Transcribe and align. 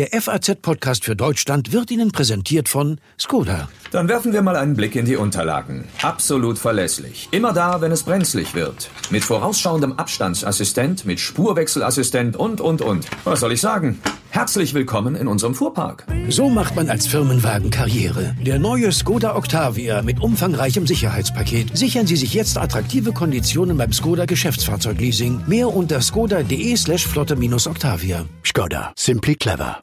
Der 0.00 0.18
FAZ-Podcast 0.18 1.04
für 1.04 1.14
Deutschland 1.14 1.72
wird 1.72 1.90
Ihnen 1.90 2.10
präsentiert 2.10 2.70
von 2.70 2.98
Skoda. 3.18 3.68
Dann 3.90 4.08
werfen 4.08 4.32
wir 4.32 4.40
mal 4.40 4.56
einen 4.56 4.72
Blick 4.72 4.96
in 4.96 5.04
die 5.04 5.16
Unterlagen. 5.16 5.84
Absolut 6.00 6.58
verlässlich. 6.58 7.28
Immer 7.32 7.52
da, 7.52 7.82
wenn 7.82 7.92
es 7.92 8.04
brenzlig 8.04 8.54
wird. 8.54 8.88
Mit 9.10 9.24
vorausschauendem 9.24 9.98
Abstandsassistent, 9.98 11.04
mit 11.04 11.20
Spurwechselassistent 11.20 12.34
und, 12.34 12.62
und, 12.62 12.80
und. 12.80 13.06
Was 13.24 13.40
soll 13.40 13.52
ich 13.52 13.60
sagen? 13.60 14.00
Herzlich 14.30 14.72
willkommen 14.72 15.16
in 15.16 15.28
unserem 15.28 15.54
Fuhrpark. 15.54 16.06
So 16.30 16.48
macht 16.48 16.76
man 16.76 16.88
als 16.88 17.06
Firmenwagen 17.06 17.68
Karriere. 17.68 18.34
Der 18.40 18.58
neue 18.58 18.92
Skoda 18.92 19.36
Octavia 19.36 20.00
mit 20.00 20.22
umfangreichem 20.22 20.86
Sicherheitspaket. 20.86 21.76
Sichern 21.76 22.06
Sie 22.06 22.16
sich 22.16 22.32
jetzt 22.32 22.56
attraktive 22.56 23.12
Konditionen 23.12 23.76
beim 23.76 23.92
Skoda 23.92 24.24
Geschäftsfahrzeugleasing. 24.24 25.42
Mehr 25.46 25.68
unter 25.68 26.00
skoda.de 26.00 26.74
slash 26.78 27.06
flotte-octavia. 27.06 28.24
Skoda. 28.42 28.94
Simply 28.96 29.34
clever. 29.34 29.82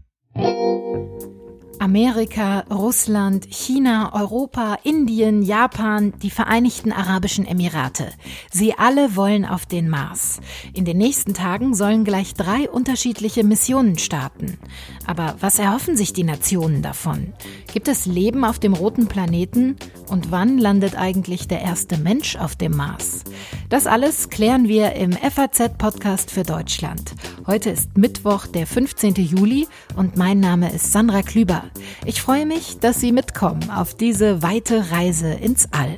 Amerika, 1.81 2.59
Russland, 2.69 3.47
China, 3.49 4.13
Europa, 4.13 4.77
Indien, 4.83 5.41
Japan, 5.41 6.13
die 6.21 6.29
Vereinigten 6.29 6.91
Arabischen 6.91 7.47
Emirate. 7.47 8.09
Sie 8.51 8.77
alle 8.77 9.15
wollen 9.15 9.45
auf 9.45 9.65
den 9.65 9.89
Mars. 9.89 10.41
In 10.75 10.85
den 10.85 10.99
nächsten 10.99 11.33
Tagen 11.33 11.73
sollen 11.73 12.03
gleich 12.03 12.35
drei 12.35 12.69
unterschiedliche 12.69 13.43
Missionen 13.43 13.97
starten. 13.97 14.59
Aber 15.07 15.37
was 15.39 15.57
erhoffen 15.57 15.97
sich 15.97 16.13
die 16.13 16.23
Nationen 16.23 16.83
davon? 16.83 17.33
Gibt 17.73 17.87
es 17.87 18.05
Leben 18.05 18.45
auf 18.45 18.59
dem 18.59 18.73
roten 18.73 19.07
Planeten? 19.07 19.75
Und 20.07 20.29
wann 20.29 20.59
landet 20.59 20.95
eigentlich 20.95 21.47
der 21.47 21.61
erste 21.61 21.97
Mensch 21.97 22.35
auf 22.35 22.55
dem 22.55 22.77
Mars? 22.77 23.23
Das 23.69 23.87
alles 23.87 24.29
klären 24.29 24.67
wir 24.67 24.93
im 24.93 25.13
FAZ-Podcast 25.13 26.29
für 26.29 26.43
Deutschland. 26.43 27.15
Heute 27.47 27.71
ist 27.71 27.97
Mittwoch, 27.97 28.45
der 28.45 28.67
15. 28.67 29.15
Juli 29.15 29.67
und 29.95 30.15
mein 30.15 30.39
Name 30.39 30.71
ist 30.71 30.91
Sandra 30.91 31.23
Klüber. 31.23 31.70
Ich 32.05 32.21
freue 32.21 32.45
mich, 32.45 32.79
dass 32.79 32.99
Sie 32.99 33.11
mitkommen 33.11 33.69
auf 33.69 33.93
diese 33.93 34.41
weite 34.41 34.91
Reise 34.91 35.33
ins 35.33 35.67
All. 35.71 35.97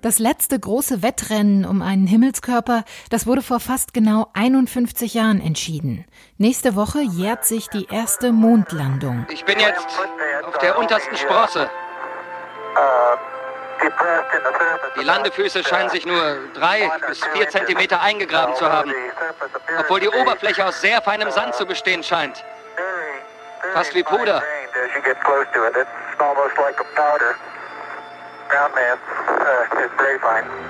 Das 0.00 0.20
letzte 0.20 0.58
große 0.58 1.02
Wettrennen 1.02 1.64
um 1.64 1.82
einen 1.82 2.06
Himmelskörper, 2.06 2.84
das 3.10 3.26
wurde 3.26 3.42
vor 3.42 3.58
fast 3.58 3.92
genau 3.92 4.28
51 4.32 5.14
Jahren 5.14 5.40
entschieden. 5.40 6.04
Nächste 6.36 6.76
Woche 6.76 7.00
jährt 7.00 7.44
sich 7.44 7.68
die 7.68 7.86
erste 7.86 8.30
Mondlandung. 8.30 9.26
Ich 9.28 9.44
bin 9.44 9.58
jetzt 9.58 9.88
auf 10.46 10.56
der 10.58 10.78
untersten 10.78 11.16
Sprosse. 11.16 11.68
Die 15.00 15.04
Landefüße 15.04 15.64
scheinen 15.64 15.90
sich 15.90 16.06
nur 16.06 16.38
drei 16.54 16.88
bis 17.08 17.20
vier 17.32 17.48
Zentimeter 17.48 18.00
eingegraben 18.00 18.54
zu 18.54 18.70
haben, 18.70 18.92
obwohl 19.80 20.00
die 20.00 20.08
Oberfläche 20.08 20.64
aus 20.64 20.80
sehr 20.80 21.02
feinem 21.02 21.30
Sand 21.32 21.54
zu 21.56 21.66
bestehen 21.66 22.04
scheint. 22.04 22.44
Fast 23.72 23.94
wie 23.94 24.02
Puder. 24.02 24.42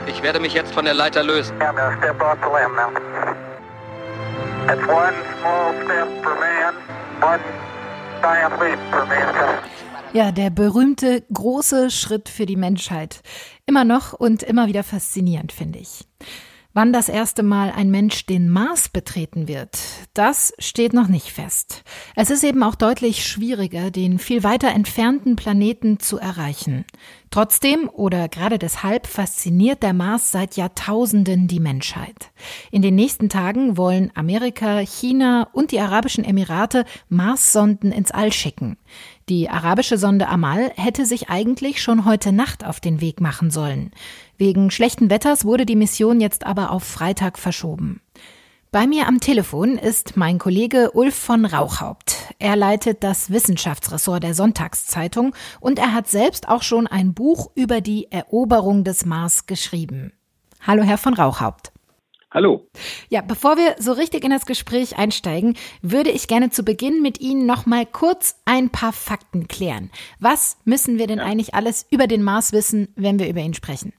Ich 0.07 0.23
werde 0.23 0.41
mich 0.41 0.55
jetzt 0.55 0.73
von 0.75 0.85
der 0.85 0.95
Leiter 0.95 1.23
lösen. 1.23 1.57
Ja, 10.13 10.33
der 10.33 10.51
berühmte 10.51 11.23
große 11.33 11.91
Schritt 11.91 12.29
für 12.29 12.47
die 12.47 12.57
Menschheit. 12.57 13.21
Immer 13.67 13.85
noch 13.85 14.13
und 14.13 14.43
immer 14.43 14.67
wieder 14.67 14.83
faszinierend, 14.83 15.53
finde 15.53 15.79
ich. 15.79 16.07
Wann 16.81 16.93
das 16.93 17.09
erste 17.09 17.43
Mal 17.43 17.73
ein 17.73 17.91
Mensch 17.91 18.25
den 18.27 18.49
Mars 18.49 18.89
betreten 18.89 19.49
wird, 19.49 19.81
das 20.15 20.55
steht 20.61 20.93
noch 20.93 21.09
nicht 21.09 21.33
fest. 21.33 21.83
Es 22.15 22.31
ist 22.31 22.45
eben 22.45 22.63
auch 22.63 22.77
deutlich 22.77 23.27
schwieriger, 23.27 23.91
den 23.91 24.21
viel 24.21 24.45
weiter 24.45 24.69
entfernten 24.69 25.35
Planeten 25.35 25.99
zu 25.99 26.19
erreichen. 26.19 26.85
Trotzdem 27.33 27.91
oder 27.93 28.29
gerade 28.29 28.61
deshalb 28.61 29.09
fasziniert 29.09 29.83
der 29.83 29.93
Mars 29.93 30.31
seit 30.31 30.57
Jahrtausenden 30.57 31.49
die 31.49 31.59
Menschheit. 31.59 32.31
In 32.71 32.81
den 32.81 32.95
nächsten 32.95 33.29
Tagen 33.29 33.77
wollen 33.77 34.13
Amerika, 34.15 34.79
China 34.79 35.49
und 35.53 35.73
die 35.73 35.81
Arabischen 35.81 36.23
Emirate 36.23 36.85
Marssonden 37.09 37.91
ins 37.91 38.13
All 38.13 38.33
schicken. 38.33 38.77
Die 39.29 39.51
arabische 39.51 39.99
Sonde 39.99 40.29
Amal 40.29 40.73
hätte 40.77 41.05
sich 41.05 41.29
eigentlich 41.29 41.83
schon 41.83 42.07
heute 42.07 42.33
Nacht 42.33 42.65
auf 42.65 42.81
den 42.81 43.03
Weg 43.03 43.21
machen 43.21 43.51
sollen. 43.51 43.91
Wegen 44.39 44.71
schlechten 44.71 45.11
Wetters 45.11 45.45
wurde 45.45 45.67
die 45.67 45.77
Mission 45.77 46.21
jetzt 46.21 46.47
aber 46.47 46.71
auf 46.71 46.83
Freitag 46.83 47.39
verschoben. 47.39 48.01
Bei 48.71 48.87
mir 48.87 49.07
am 49.07 49.21
Telefon 49.21 49.77
ist 49.77 50.17
mein 50.17 50.39
Kollege 50.39 50.93
Ulf 50.93 51.15
von 51.15 51.45
Rauchhaupt. 51.45 52.17
Er 52.39 52.57
leitet 52.57 53.05
das 53.05 53.31
Wissenschaftsressort 53.31 54.23
der 54.23 54.35
Sonntagszeitung 54.35 55.35
und 55.61 55.79
er 55.79 55.93
hat 55.93 56.09
selbst 56.09 56.49
auch 56.49 56.63
schon 56.63 56.87
ein 56.87 57.13
Buch 57.13 57.51
über 57.55 57.83
die 57.83 58.11
Eroberung 58.11 58.83
des 58.83 59.05
Mars 59.05 59.47
geschrieben. 59.47 60.13
Hallo, 60.67 60.83
Herr 60.83 60.99
von 60.99 61.13
Rauchhaupt. 61.13 61.73
Hallo. 62.31 62.69
Ja, 63.09 63.23
bevor 63.23 63.57
wir 63.57 63.77
so 63.79 63.93
richtig 63.93 64.23
in 64.23 64.31
das 64.31 64.45
Gespräch 64.45 64.99
einsteigen, 64.99 65.57
würde 65.81 66.11
ich 66.11 66.29
gerne 66.29 66.51
zu 66.51 66.63
Beginn 66.63 67.01
mit 67.01 67.21
Ihnen 67.21 67.47
noch 67.47 67.65
mal 67.65 67.87
kurz 67.87 68.37
ein 68.45 68.69
paar 68.69 68.93
Fakten 68.93 69.49
klären. 69.49 69.91
Was 70.21 70.59
müssen 70.65 70.99
wir 70.99 71.07
denn 71.07 71.19
ja. 71.19 71.25
eigentlich 71.25 71.55
alles 71.55 71.87
über 71.91 72.07
den 72.07 72.23
Mars 72.23 72.53
wissen, 72.53 72.89
wenn 72.97 73.19
wir 73.19 73.31
über 73.31 73.41
ihn 73.41 73.55
sprechen? 73.55 73.95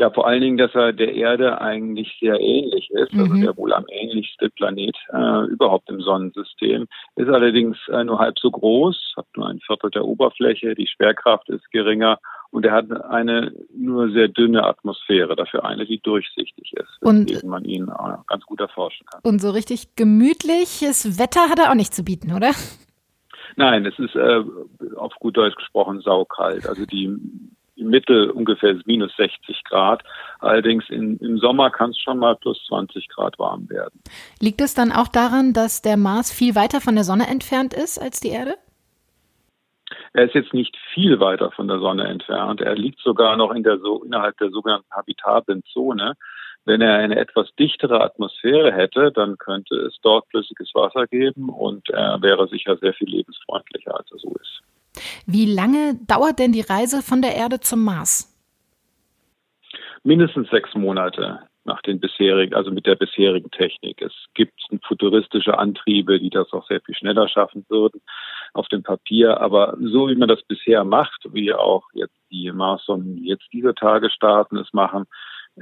Ja, 0.00 0.08
vor 0.08 0.26
allen 0.26 0.40
Dingen, 0.40 0.56
dass 0.56 0.74
er 0.74 0.94
der 0.94 1.12
Erde 1.12 1.60
eigentlich 1.60 2.16
sehr 2.20 2.40
ähnlich 2.40 2.90
ist, 2.90 3.12
also 3.12 3.34
mhm. 3.34 3.42
der 3.42 3.54
wohl 3.58 3.74
am 3.74 3.84
ähnlichste 3.90 4.48
Planet 4.48 4.96
äh, 5.12 5.44
überhaupt 5.44 5.90
im 5.90 6.00
Sonnensystem. 6.00 6.86
Ist 7.16 7.28
allerdings 7.28 7.76
äh, 7.88 8.02
nur 8.02 8.18
halb 8.18 8.38
so 8.38 8.50
groß, 8.50 9.12
hat 9.18 9.26
nur 9.36 9.48
ein 9.48 9.60
Viertel 9.60 9.90
der 9.90 10.06
Oberfläche, 10.06 10.74
die 10.74 10.86
Schwerkraft 10.86 11.50
ist 11.50 11.70
geringer 11.70 12.18
und 12.50 12.64
er 12.64 12.72
hat 12.72 12.90
eine 13.10 13.52
nur 13.76 14.10
sehr 14.10 14.28
dünne 14.28 14.64
Atmosphäre, 14.64 15.36
dafür 15.36 15.66
eine, 15.66 15.84
die 15.84 16.00
durchsichtig 16.00 16.72
ist, 16.72 17.02
und 17.02 17.44
man 17.44 17.66
ihn 17.66 17.88
äh, 17.88 18.16
ganz 18.26 18.46
gut 18.46 18.60
erforschen 18.62 19.04
kann. 19.04 19.20
Und 19.22 19.42
so 19.42 19.50
richtig 19.50 19.96
gemütliches 19.96 21.18
Wetter 21.18 21.50
hat 21.50 21.58
er 21.58 21.72
auch 21.72 21.76
nicht 21.76 21.92
zu 21.92 22.04
bieten, 22.04 22.32
oder? 22.34 22.52
Nein, 23.56 23.84
es 23.84 23.98
ist 23.98 24.14
äh, 24.14 24.40
auf 24.96 25.12
gut 25.16 25.36
Deutsch 25.36 25.56
gesprochen 25.56 26.00
saukalt. 26.00 26.66
Also 26.66 26.86
die 26.86 27.18
im 27.80 27.88
Mittel 27.88 28.30
ungefähr 28.30 28.76
minus 28.84 29.14
60 29.16 29.64
Grad. 29.64 30.02
Allerdings 30.38 30.88
in, 30.88 31.16
im 31.18 31.38
Sommer 31.38 31.70
kann 31.70 31.90
es 31.90 31.98
schon 31.98 32.18
mal 32.18 32.36
plus 32.36 32.62
20 32.68 33.08
Grad 33.08 33.38
warm 33.38 33.68
werden. 33.68 34.00
Liegt 34.40 34.60
es 34.60 34.74
dann 34.74 34.92
auch 34.92 35.08
daran, 35.08 35.52
dass 35.52 35.82
der 35.82 35.96
Mars 35.96 36.32
viel 36.32 36.54
weiter 36.54 36.80
von 36.80 36.94
der 36.94 37.04
Sonne 37.04 37.26
entfernt 37.28 37.74
ist 37.74 37.98
als 37.98 38.20
die 38.20 38.30
Erde? 38.30 38.54
Er 40.12 40.24
ist 40.24 40.34
jetzt 40.34 40.54
nicht 40.54 40.76
viel 40.94 41.20
weiter 41.20 41.50
von 41.50 41.68
der 41.68 41.78
Sonne 41.78 42.04
entfernt. 42.04 42.60
Er 42.60 42.74
liegt 42.74 43.00
sogar 43.00 43.36
noch 43.36 43.52
in 43.52 43.62
der 43.62 43.78
so, 43.78 44.02
innerhalb 44.02 44.36
der 44.38 44.50
sogenannten 44.50 44.90
habitablen 44.90 45.62
Zone. 45.72 46.14
Wenn 46.64 46.80
er 46.80 46.96
eine 46.96 47.16
etwas 47.16 47.48
dichtere 47.58 48.02
Atmosphäre 48.02 48.72
hätte, 48.72 49.12
dann 49.12 49.38
könnte 49.38 49.74
es 49.76 49.98
dort 50.02 50.28
flüssiges 50.28 50.70
Wasser 50.74 51.06
geben 51.06 51.48
und 51.48 51.88
er 51.90 52.20
wäre 52.22 52.48
sicher 52.48 52.76
sehr 52.76 52.92
viel 52.92 53.08
lebensfreundlicher, 53.08 53.96
als 53.96 54.10
er 54.12 54.18
so 54.18 54.34
ist. 54.40 54.62
Wie 55.26 55.46
lange 55.46 55.98
dauert 56.06 56.38
denn 56.38 56.52
die 56.52 56.60
Reise 56.60 57.02
von 57.02 57.22
der 57.22 57.34
Erde 57.36 57.60
zum 57.60 57.84
Mars? 57.84 58.26
Mindestens 60.02 60.48
sechs 60.50 60.74
Monate 60.74 61.40
nach 61.64 61.82
den 61.82 62.00
bisherigen, 62.00 62.54
also 62.54 62.70
mit 62.70 62.86
der 62.86 62.96
bisherigen 62.96 63.50
Technik. 63.50 64.00
Es 64.00 64.12
gibt 64.34 64.58
futuristische 64.82 65.58
Antriebe, 65.58 66.18
die 66.18 66.30
das 66.30 66.52
auch 66.52 66.66
sehr 66.66 66.80
viel 66.80 66.94
schneller 66.94 67.28
schaffen 67.28 67.64
würden 67.68 68.00
auf 68.54 68.66
dem 68.68 68.82
Papier. 68.82 69.40
Aber 69.40 69.76
so 69.80 70.08
wie 70.08 70.16
man 70.16 70.28
das 70.28 70.42
bisher 70.42 70.84
macht, 70.84 71.22
wie 71.32 71.52
auch 71.52 71.84
jetzt 71.92 72.16
die 72.30 72.50
Marssonden 72.50 73.22
jetzt 73.22 73.46
diese 73.52 73.74
Tage 73.74 74.10
starten, 74.10 74.56
es 74.56 74.72
machen, 74.72 75.06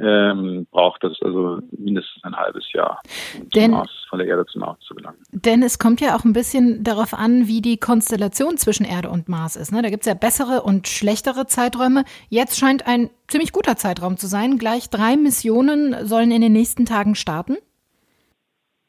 ähm, 0.01 0.67
braucht 0.71 1.03
es 1.05 1.21
also 1.23 1.61
mindestens 1.77 2.23
ein 2.25 2.37
halbes 2.37 2.73
Jahr, 2.73 3.01
um 3.39 3.49
denn, 3.51 3.71
Mars, 3.73 3.91
von 4.09 4.19
der 4.19 4.29
Erde 4.29 4.47
zum 4.47 4.61
Mars 4.61 4.79
zu 4.81 4.95
gelangen. 4.95 5.19
Denn 5.33 5.63
es 5.63 5.79
kommt 5.79 6.01
ja 6.01 6.17
auch 6.17 6.25
ein 6.25 6.33
bisschen 6.33 6.85
darauf 6.85 7.15
an, 7.15 7.49
wie 7.49 7.61
die 7.61 7.79
Konstellation 7.79 8.57
zwischen 8.57 8.85
Erde 8.85 9.11
und 9.11 9.29
Mars 9.29 9.57
ist. 9.57 9.73
Ne? 9.73 9.83
Da 9.83 9.91
gibt 9.91 10.03
es 10.03 10.07
ja 10.07 10.15
bessere 10.15 10.63
und 10.63 10.89
schlechtere 10.89 11.47
Zeiträume. 11.47 12.05
Jetzt 12.29 12.59
scheint 12.59 12.87
ein 12.87 13.11
ziemlich 13.27 13.53
guter 13.53 13.77
Zeitraum 13.77 14.17
zu 14.17 14.27
sein. 14.27 14.59
Gleich 14.59 14.91
drei 14.91 15.17
Missionen 15.17 16.07
sollen 16.07 16.31
in 16.31 16.43
den 16.43 16.53
nächsten 16.53 16.87
Tagen 16.87 17.15
starten. 17.15 17.57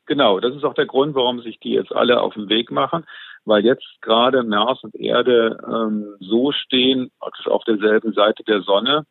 Genau, 0.06 0.40
das 0.40 0.56
ist 0.56 0.64
auch 0.64 0.74
der 0.74 0.88
Grund, 0.88 1.14
warum 1.14 1.40
sich 1.42 1.60
die 1.60 1.74
jetzt 1.74 1.94
alle 1.94 2.22
auf 2.22 2.34
den 2.34 2.50
Weg 2.50 2.72
machen, 2.72 3.06
weil 3.46 3.64
jetzt 3.64 3.86
gerade 4.02 4.42
Mars 4.42 4.84
und 4.84 4.96
Erde 4.96 5.60
ähm, 5.68 6.16
so 6.20 6.52
stehen, 6.52 7.12
praktisch 7.20 7.48
auf 7.48 7.64
derselben 7.64 8.14
Seite 8.14 8.44
der 8.44 8.62
Sonne 8.62 9.06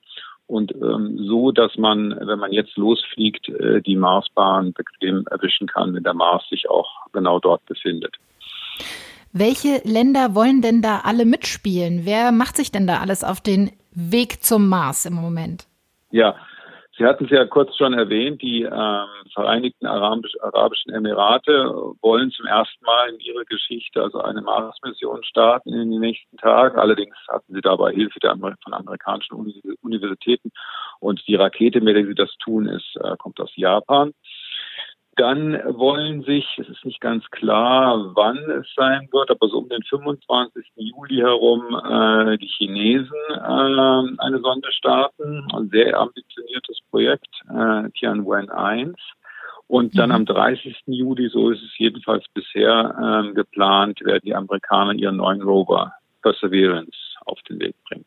und 0.49 0.75
ähm, 0.75 1.19
so, 1.29 1.53
dass 1.53 1.77
man, 1.77 2.19
wenn 2.21 2.39
man 2.39 2.53
jetzt 2.53 2.77
losfliegt, 2.77 3.49
äh, 3.51 3.83
die 3.83 3.97
Marsbahn 3.97 4.73
bequem 4.73 5.25
erwischen 5.31 5.69
kann, 5.69 5.95
wenn 5.95 6.03
der 6.03 6.15
Mars 6.15 6.43
sich 6.49 6.69
auch 6.69 6.89
genau 7.13 7.39
dort 7.39 7.65
befindet. 7.67 8.17
Welche 9.33 9.83
Länder 9.85 10.35
wollen 10.35 10.63
denn 10.63 10.81
da 10.81 11.03
alle 11.05 11.27
mitspielen? 11.27 12.01
Wer 12.05 12.33
macht 12.33 12.57
sich 12.57 12.73
denn 12.73 12.87
da 12.87 13.01
alles 13.01 13.25
auf 13.25 13.43
den 13.43 13.71
Weg 13.93 14.43
zum 14.43 14.69
Mars 14.69 15.05
im 15.05 15.15
Moment? 15.15 15.67
Ja, 16.11 16.35
Sie 16.99 17.05
hatten 17.05 17.27
es 17.27 17.31
ja 17.31 17.45
kurz 17.45 17.77
schon 17.77 17.93
erwähnt, 17.93 18.43
die 18.43 18.63
ähm, 18.63 19.07
Vereinigten 19.33 19.87
Arabisch, 19.87 20.35
Arabischen 20.43 20.93
Emirate 20.93 21.71
wollen 22.03 22.33
zum 22.33 22.47
ersten 22.47 22.85
Mal 22.85 23.11
in 23.11 23.21
ihrer 23.21 23.45
Geschichte 23.45 24.03
also 24.03 24.21
eine 24.21 24.43
Mars-Mission 24.43 25.23
starten 25.23 25.73
in 25.73 25.93
den 25.93 26.01
nächsten 26.01 26.37
Tagen. 26.39 26.77
Allerdings 26.77 27.15
hatten 27.29 27.55
sie 27.55 27.61
dabei 27.61 27.93
Hilfe 27.93 28.19
der, 28.19 28.37
von 28.37 28.75
amerikanischen 28.75 29.37
Universitäten 29.83 30.51
und 30.99 31.23
die 31.29 31.37
Rakete, 31.37 31.81
mit 31.81 31.95
der 31.95 32.05
sie 32.05 32.17
das 32.17 32.35
tun, 32.43 32.67
ist, 32.67 32.97
äh, 32.97 33.17
kommt 33.17 33.39
aus 33.41 33.53
Japan. 33.55 34.13
Dann 35.19 35.61
wollen 35.77 36.23
sich, 36.23 36.47
es 36.59 36.69
ist 36.69 36.85
nicht 36.85 37.01
ganz 37.01 37.29
klar, 37.33 38.13
wann 38.15 38.39
es 38.51 38.73
sein 38.77 39.09
wird, 39.11 39.33
aber 39.33 39.49
so 39.49 39.59
um 39.59 39.69
den 39.69 39.83
25. 39.83 40.65
Juli 40.77 41.17
herum 41.17 41.75
äh, 41.75 42.39
die 42.39 42.47
Chinesen 42.47 43.19
äh, 43.31 44.23
eine 44.23 44.39
Sonde 44.41 44.71
starten. 44.71 45.45
Ein 45.53 45.71
sehr 45.71 45.99
ambitioniertes 45.99 46.68
Projekt, 46.99 47.29
äh, 47.49 47.89
Tianwen 47.91 48.51
1. 48.51 48.97
Und 49.69 49.97
dann 49.97 50.09
mhm. 50.09 50.17
am 50.17 50.27
30. 50.27 50.83
Juli, 50.87 51.29
so 51.29 51.51
ist 51.51 51.63
es 51.63 51.79
jedenfalls 51.79 52.25
bisher 52.35 53.23
äh, 53.31 53.33
geplant, 53.35 54.01
werden 54.05 54.23
die 54.25 54.35
Amerikaner 54.35 54.95
ihren 54.95 55.19
neuen 55.19 55.43
Rover 55.43 55.93
Perseverance 56.23 56.97
auf 57.25 57.39
den 57.49 57.61
Weg 57.61 57.77
bringen. 57.89 58.05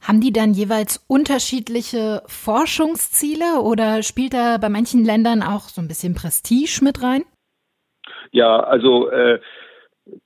Haben 0.00 0.20
die 0.20 0.32
dann 0.32 0.54
jeweils 0.54 1.04
unterschiedliche 1.06 2.22
Forschungsziele 2.26 3.60
oder 3.60 4.02
spielt 4.02 4.34
da 4.34 4.58
bei 4.58 4.68
manchen 4.68 5.04
Ländern 5.04 5.42
auch 5.42 5.68
so 5.68 5.80
ein 5.80 5.86
bisschen 5.86 6.14
Prestige 6.14 6.80
mit 6.82 7.00
rein? 7.00 7.22
Ja, 8.32 8.58
also 8.58 9.08
äh, 9.10 9.38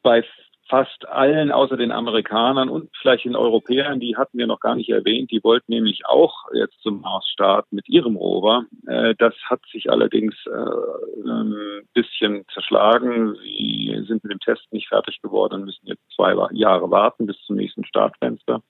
bei 0.02 0.24
fast 0.68 1.06
allen 1.08 1.52
außer 1.52 1.76
den 1.76 1.92
Amerikanern 1.92 2.68
und 2.68 2.90
vielleicht 3.00 3.24
den 3.24 3.36
Europäern, 3.36 4.00
die 4.00 4.16
hatten 4.16 4.38
wir 4.38 4.46
noch 4.46 4.60
gar 4.60 4.74
nicht 4.74 4.90
erwähnt, 4.90 5.30
die 5.30 5.42
wollten 5.42 5.72
nämlich 5.72 6.06
auch 6.06 6.34
jetzt 6.54 6.80
zum 6.82 7.00
Mars 7.00 7.26
starten 7.28 7.76
mit 7.76 7.88
ihrem 7.88 8.16
Rover. 8.16 8.64
Äh, 8.86 9.14
das 9.18 9.34
hat 9.44 9.60
sich 9.72 9.90
allerdings 9.90 10.34
äh, 10.46 11.28
ein 11.28 11.54
bisschen 11.94 12.44
zerschlagen. 12.52 13.36
Sie 13.42 14.04
sind 14.06 14.24
mit 14.24 14.32
dem 14.32 14.40
Test 14.40 14.72
nicht 14.72 14.88
fertig 14.88 15.20
geworden 15.22 15.54
und 15.54 15.64
müssen 15.66 15.86
jetzt 15.86 16.02
zwei 16.14 16.34
Jahre 16.52 16.90
warten 16.90 17.26
bis 17.26 17.40
zum 17.46 17.56
nächsten 17.56 17.84
Startfenster. 17.84 18.62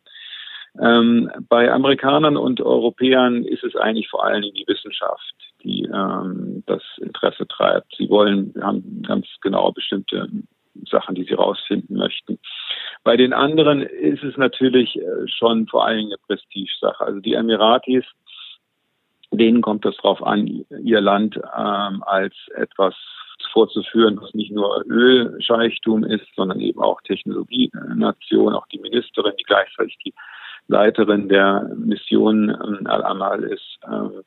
Ähm, 0.81 1.31
bei 1.48 1.72
Amerikanern 1.72 2.37
und 2.37 2.60
Europäern 2.60 3.44
ist 3.44 3.64
es 3.64 3.76
eigentlich 3.76 4.08
vor 4.08 4.25
allen 4.25 4.43
Dingen 4.43 4.56
die 4.56 4.69
Wissenschaft, 4.69 5.34
die 5.62 5.84
ähm, 5.84 6.62
das 6.66 6.82
Interesse 6.98 7.46
treibt. 7.48 7.94
Sie 7.96 8.10
wollen, 8.10 8.52
haben 8.60 9.02
ganz 9.02 9.26
genau 9.40 9.72
bestimmte 9.72 10.28
Sachen, 10.90 11.14
die 11.14 11.25
sie 11.25 11.34
rausfinden 11.34 11.96
möchten. 11.96 12.38
Bei 13.05 13.17
den 13.17 13.32
anderen 13.32 13.82
ist 13.82 14.23
es 14.23 14.37
natürlich 14.37 14.96
äh, 14.96 15.28
schon 15.28 15.67
vor 15.67 15.88
Dingen 15.88 16.06
eine 16.06 16.19
Prestigesache. 16.26 17.05
Also 17.05 17.20
die 17.20 17.34
Emiratis, 17.34 18.05
denen 19.31 19.62
kommt 19.62 19.84
es 19.87 19.96
darauf 19.96 20.23
an, 20.23 20.64
ihr 20.82 21.00
Land 21.00 21.37
ähm, 21.37 22.02
als 22.05 22.34
etwas 22.55 22.94
vorzuführen, 23.52 24.19
was 24.20 24.34
nicht 24.34 24.52
nur 24.52 24.84
Ölscheichtum 24.87 26.05
ist, 26.05 26.26
sondern 26.34 26.61
eben 26.61 26.81
auch 26.81 27.00
Technologienation, 27.02 28.55
auch 28.55 28.67
die 28.69 28.79
Ministerin, 28.79 29.32
die 29.38 29.44
gleichzeitig 29.44 29.96
die 30.05 30.14
Leiterin 30.69 31.29
der 31.29 31.70
Mission 31.76 32.50
ähm, 32.50 32.87
Al-Amal 32.87 33.44
ist, 33.44 33.79
äh, 33.82 34.22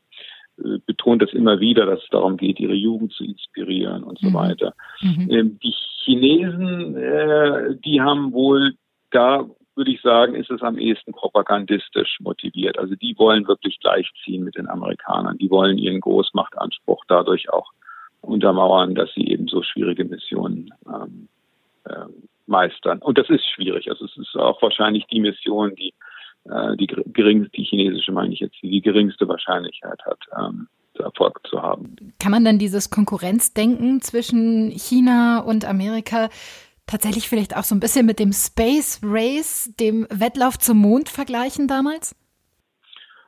betont 0.85 1.21
das 1.21 1.33
immer 1.33 1.59
wieder, 1.59 1.85
dass 1.85 2.03
es 2.03 2.09
darum 2.09 2.37
geht, 2.37 2.59
ihre 2.59 2.73
Jugend 2.73 3.13
zu 3.13 3.23
inspirieren 3.23 4.03
und 4.03 4.19
so 4.19 4.29
mhm. 4.29 4.33
weiter. 4.33 4.73
Mhm. 5.01 5.27
Ähm, 5.29 5.59
die 5.63 5.73
Chinesen, 6.03 6.95
äh, 6.95 7.75
die 7.83 8.01
haben 8.01 8.33
wohl 8.33 8.73
da 9.11 9.45
würde 9.79 9.91
ich 9.91 10.01
sagen, 10.01 10.35
ist 10.35 10.51
es 10.51 10.61
am 10.61 10.77
ehesten 10.77 11.13
propagandistisch 11.13 12.17
motiviert. 12.19 12.77
Also 12.77 12.95
die 12.95 13.15
wollen 13.17 13.47
wirklich 13.47 13.79
gleichziehen 13.79 14.43
mit 14.43 14.57
den 14.57 14.67
Amerikanern. 14.67 15.37
Die 15.37 15.49
wollen 15.49 15.77
ihren 15.77 16.01
Großmachtanspruch 16.01 17.05
dadurch 17.07 17.49
auch 17.49 17.71
untermauern, 18.19 18.93
dass 18.93 19.09
sie 19.13 19.25
eben 19.27 19.47
so 19.47 19.63
schwierige 19.63 20.03
Missionen 20.03 20.73
ähm, 20.85 21.29
äh, 21.85 22.05
meistern. 22.45 22.99
Und 22.99 23.17
das 23.17 23.29
ist 23.29 23.45
schwierig. 23.45 23.89
Also 23.89 24.03
es 24.03 24.17
ist 24.17 24.35
auch 24.35 24.61
wahrscheinlich 24.61 25.05
die 25.07 25.21
Mission, 25.21 25.73
die 25.75 25.93
äh, 26.45 26.75
die 26.77 26.87
geringste, 26.87 27.51
die 27.51 27.63
chinesische 27.63 28.11
meine 28.11 28.33
ich 28.33 28.39
jetzt, 28.39 28.55
die 28.61 28.81
geringste 28.81 29.27
Wahrscheinlichkeit 29.27 29.99
hat, 30.05 30.19
ähm, 30.37 30.67
Erfolg 31.03 31.39
zu 31.47 31.61
haben. 31.61 31.95
Kann 32.19 32.31
man 32.31 32.45
dann 32.45 32.59
dieses 32.59 32.89
Konkurrenzdenken 32.89 34.01
zwischen 34.01 34.69
China 34.71 35.39
und 35.39 35.65
Amerika 35.65 36.29
tatsächlich 36.87 37.29
vielleicht 37.29 37.55
auch 37.55 37.63
so 37.63 37.75
ein 37.75 37.79
bisschen 37.79 38.05
mit 38.05 38.19
dem 38.19 38.33
Space 38.33 38.99
Race, 39.03 39.73
dem 39.79 40.07
Wettlauf 40.09 40.57
zum 40.57 40.77
Mond 40.77 41.09
vergleichen 41.09 41.67
damals? 41.67 42.15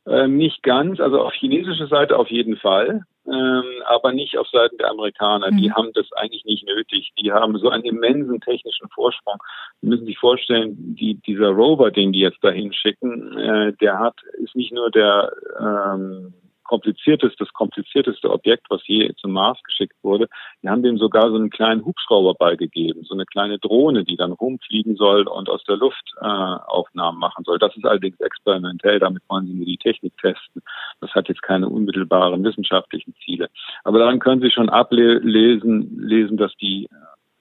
Ähm, 0.07 0.37
nicht 0.37 0.63
ganz, 0.63 0.99
also 0.99 1.21
auf 1.21 1.33
chinesischer 1.33 1.87
Seite 1.87 2.17
auf 2.17 2.29
jeden 2.29 2.57
Fall 2.57 3.05
ähm, 3.27 3.63
aber 3.85 4.13
nicht 4.13 4.37
auf 4.37 4.47
Seiten 4.47 4.77
der 4.77 4.89
Amerikaner. 4.89 5.51
Mhm. 5.51 5.57
Die 5.57 5.71
haben 5.71 5.91
das 5.93 6.11
eigentlich 6.13 6.45
nicht 6.45 6.65
nötig. 6.65 7.11
Die 7.21 7.31
haben 7.31 7.57
so 7.57 7.69
einen 7.69 7.83
immensen 7.83 8.39
technischen 8.41 8.89
Vorsprung. 8.89 9.37
Sie 9.81 9.87
müssen 9.87 10.05
sich 10.05 10.17
vorstellen, 10.17 10.95
die, 10.95 11.15
dieser 11.15 11.49
Rover, 11.49 11.91
den 11.91 12.11
die 12.11 12.19
jetzt 12.19 12.43
dahin 12.43 12.73
schicken, 12.73 13.37
äh, 13.37 13.73
der 13.73 13.99
hat, 13.99 14.15
ist 14.39 14.55
nicht 14.55 14.73
nur 14.73 14.89
der 14.89 15.31
ähm, 15.59 16.33
komplizierteste, 16.63 17.37
das 17.39 17.53
komplizierteste 17.53 18.29
Objekt, 18.29 18.67
was 18.69 18.81
je 18.87 19.13
zum 19.15 19.31
Mars 19.31 19.61
geschickt 19.63 19.95
wurde. 20.01 20.27
Wir 20.61 20.71
haben 20.71 20.83
dem 20.83 20.97
sogar 20.97 21.29
so 21.29 21.35
einen 21.35 21.49
kleinen 21.49 21.83
Hubschrauber 21.85 22.33
beigegeben, 22.33 23.03
so 23.03 23.13
eine 23.13 23.25
kleine 23.25 23.59
Drohne, 23.59 24.03
die 24.03 24.15
dann 24.15 24.31
rumfliegen 24.31 24.95
soll 24.95 25.27
und 25.27 25.49
aus 25.49 25.63
der 25.63 25.77
Luft 25.77 26.13
äh, 26.21 26.25
Aufnahmen 26.25 27.19
machen 27.19 27.43
soll. 27.43 27.59
Das 27.59 27.75
ist 27.75 27.85
allerdings 27.85 28.19
experimentell, 28.19 28.99
damit 28.99 29.23
wollen 29.27 29.47
sie 29.47 29.53
nur 29.53 29.65
die 29.65 29.77
Technik 29.77 30.17
testen. 30.17 30.61
Das 30.99 31.11
hat 31.11 31.29
jetzt 31.29 31.41
keine 31.41 31.69
unmittelbaren 31.69 32.43
wissenschaftlichen 32.43 33.13
Ziele. 33.25 33.49
Aber 33.83 33.99
daran 33.99 34.19
können 34.19 34.41
Sie 34.41 34.51
schon 34.51 34.69
ablesen, 34.69 35.99
lesen, 35.99 36.37
dass 36.37 36.55
die 36.57 36.87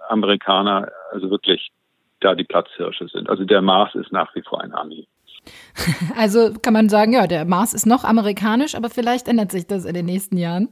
Amerikaner 0.08 0.90
also 1.12 1.30
wirklich 1.30 1.70
da 2.20 2.34
die 2.34 2.44
Platzhirsche 2.44 3.08
sind. 3.08 3.28
Also 3.28 3.44
der 3.44 3.62
Mars 3.62 3.94
ist 3.94 4.12
nach 4.12 4.34
wie 4.34 4.42
vor 4.42 4.60
ein 4.60 4.74
Ami. 4.74 5.06
Also 6.16 6.52
kann 6.62 6.72
man 6.72 6.88
sagen, 6.88 7.12
ja, 7.12 7.26
der 7.26 7.44
Mars 7.44 7.72
ist 7.72 7.86
noch 7.86 8.04
amerikanisch, 8.04 8.74
aber 8.74 8.90
vielleicht 8.90 9.28
ändert 9.28 9.50
sich 9.52 9.66
das 9.66 9.84
in 9.84 9.94
den 9.94 10.06
nächsten 10.06 10.36
Jahren. 10.36 10.68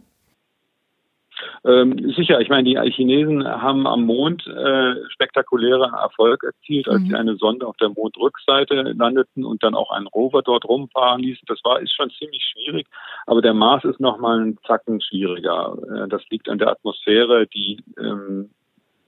Ähm, 1.64 2.12
sicher, 2.16 2.40
ich 2.40 2.48
meine, 2.48 2.64
die 2.64 2.90
Chinesen 2.90 3.46
haben 3.46 3.86
am 3.86 4.04
Mond 4.04 4.46
äh, 4.46 4.94
spektakulären 5.10 5.92
Erfolg 5.94 6.42
erzielt, 6.42 6.88
als 6.88 7.02
mhm. 7.02 7.06
sie 7.06 7.14
eine 7.14 7.36
Sonde 7.36 7.66
auf 7.66 7.76
der 7.76 7.90
Mondrückseite 7.90 8.74
landeten 8.96 9.44
und 9.44 9.62
dann 9.62 9.74
auch 9.74 9.90
einen 9.90 10.06
Rover 10.06 10.42
dort 10.42 10.64
rumfahren 10.64 11.20
ließen. 11.20 11.44
Das 11.46 11.60
war 11.64 11.80
ist 11.80 11.94
schon 11.94 12.10
ziemlich 12.10 12.42
schwierig, 12.52 12.86
aber 13.26 13.42
der 13.42 13.54
Mars 13.54 13.84
ist 13.84 14.00
noch 14.00 14.18
mal 14.18 14.40
einen 14.40 14.58
Zacken 14.66 15.00
schwieriger. 15.00 15.76
Äh, 15.88 16.08
das 16.08 16.22
liegt 16.30 16.48
an 16.48 16.58
der 16.58 16.70
Atmosphäre, 16.70 17.46
die 17.46 17.82
ähm, 17.98 18.50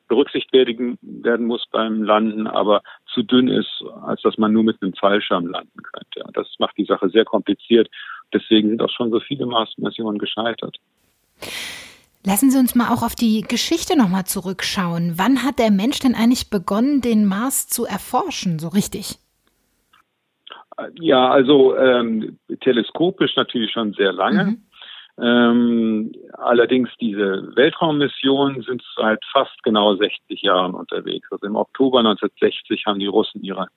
berücksichtigt 0.08 0.52
werden 0.52 1.46
muss 1.46 1.64
beim 1.70 2.02
Landen, 2.02 2.48
aber 2.48 2.82
zu 3.14 3.22
dünn 3.22 3.48
ist, 3.48 3.82
als 4.02 4.22
dass 4.22 4.38
man 4.38 4.52
nur 4.52 4.64
mit 4.64 4.80
einem 4.82 4.94
Fallschirm 4.94 5.46
landen 5.46 5.82
könnte. 5.82 6.24
Und 6.24 6.36
das 6.36 6.46
macht 6.58 6.76
die 6.76 6.84
Sache 6.84 7.08
sehr 7.10 7.24
kompliziert. 7.24 7.88
Deswegen 8.32 8.68
sind 8.68 8.82
auch 8.82 8.90
schon 8.90 9.10
so 9.10 9.20
viele 9.20 9.46
Mars-Missionen 9.46 10.18
gescheitert. 10.18 10.76
Lassen 12.24 12.50
Sie 12.50 12.58
uns 12.58 12.74
mal 12.74 12.92
auch 12.92 13.02
auf 13.02 13.14
die 13.14 13.40
Geschichte 13.40 13.96
nochmal 13.96 14.26
zurückschauen. 14.26 15.14
Wann 15.16 15.42
hat 15.42 15.58
der 15.58 15.70
Mensch 15.70 16.00
denn 16.00 16.14
eigentlich 16.14 16.50
begonnen, 16.50 17.00
den 17.00 17.24
Mars 17.24 17.66
zu 17.66 17.86
erforschen, 17.86 18.58
so 18.58 18.68
richtig? 18.68 19.18
Ja, 20.94 21.30
also 21.30 21.76
ähm, 21.76 22.38
teleskopisch 22.60 23.36
natürlich 23.36 23.72
schon 23.72 23.92
sehr 23.94 24.12
lange. 24.12 24.44
Mhm. 24.44 24.62
Ähm, 25.20 26.12
allerdings 26.32 26.88
diese 27.00 27.54
Weltraummissionen 27.54 28.62
sind 28.62 28.82
seit 28.96 29.22
fast 29.32 29.62
genau 29.62 29.94
60 29.94 30.42
Jahren 30.42 30.74
unterwegs. 30.74 31.28
Also 31.30 31.46
im 31.46 31.56
Oktober 31.56 31.98
1960 31.98 32.86
haben 32.86 33.00
die 33.00 33.06
Russen 33.06 33.42
ihre 33.42 33.68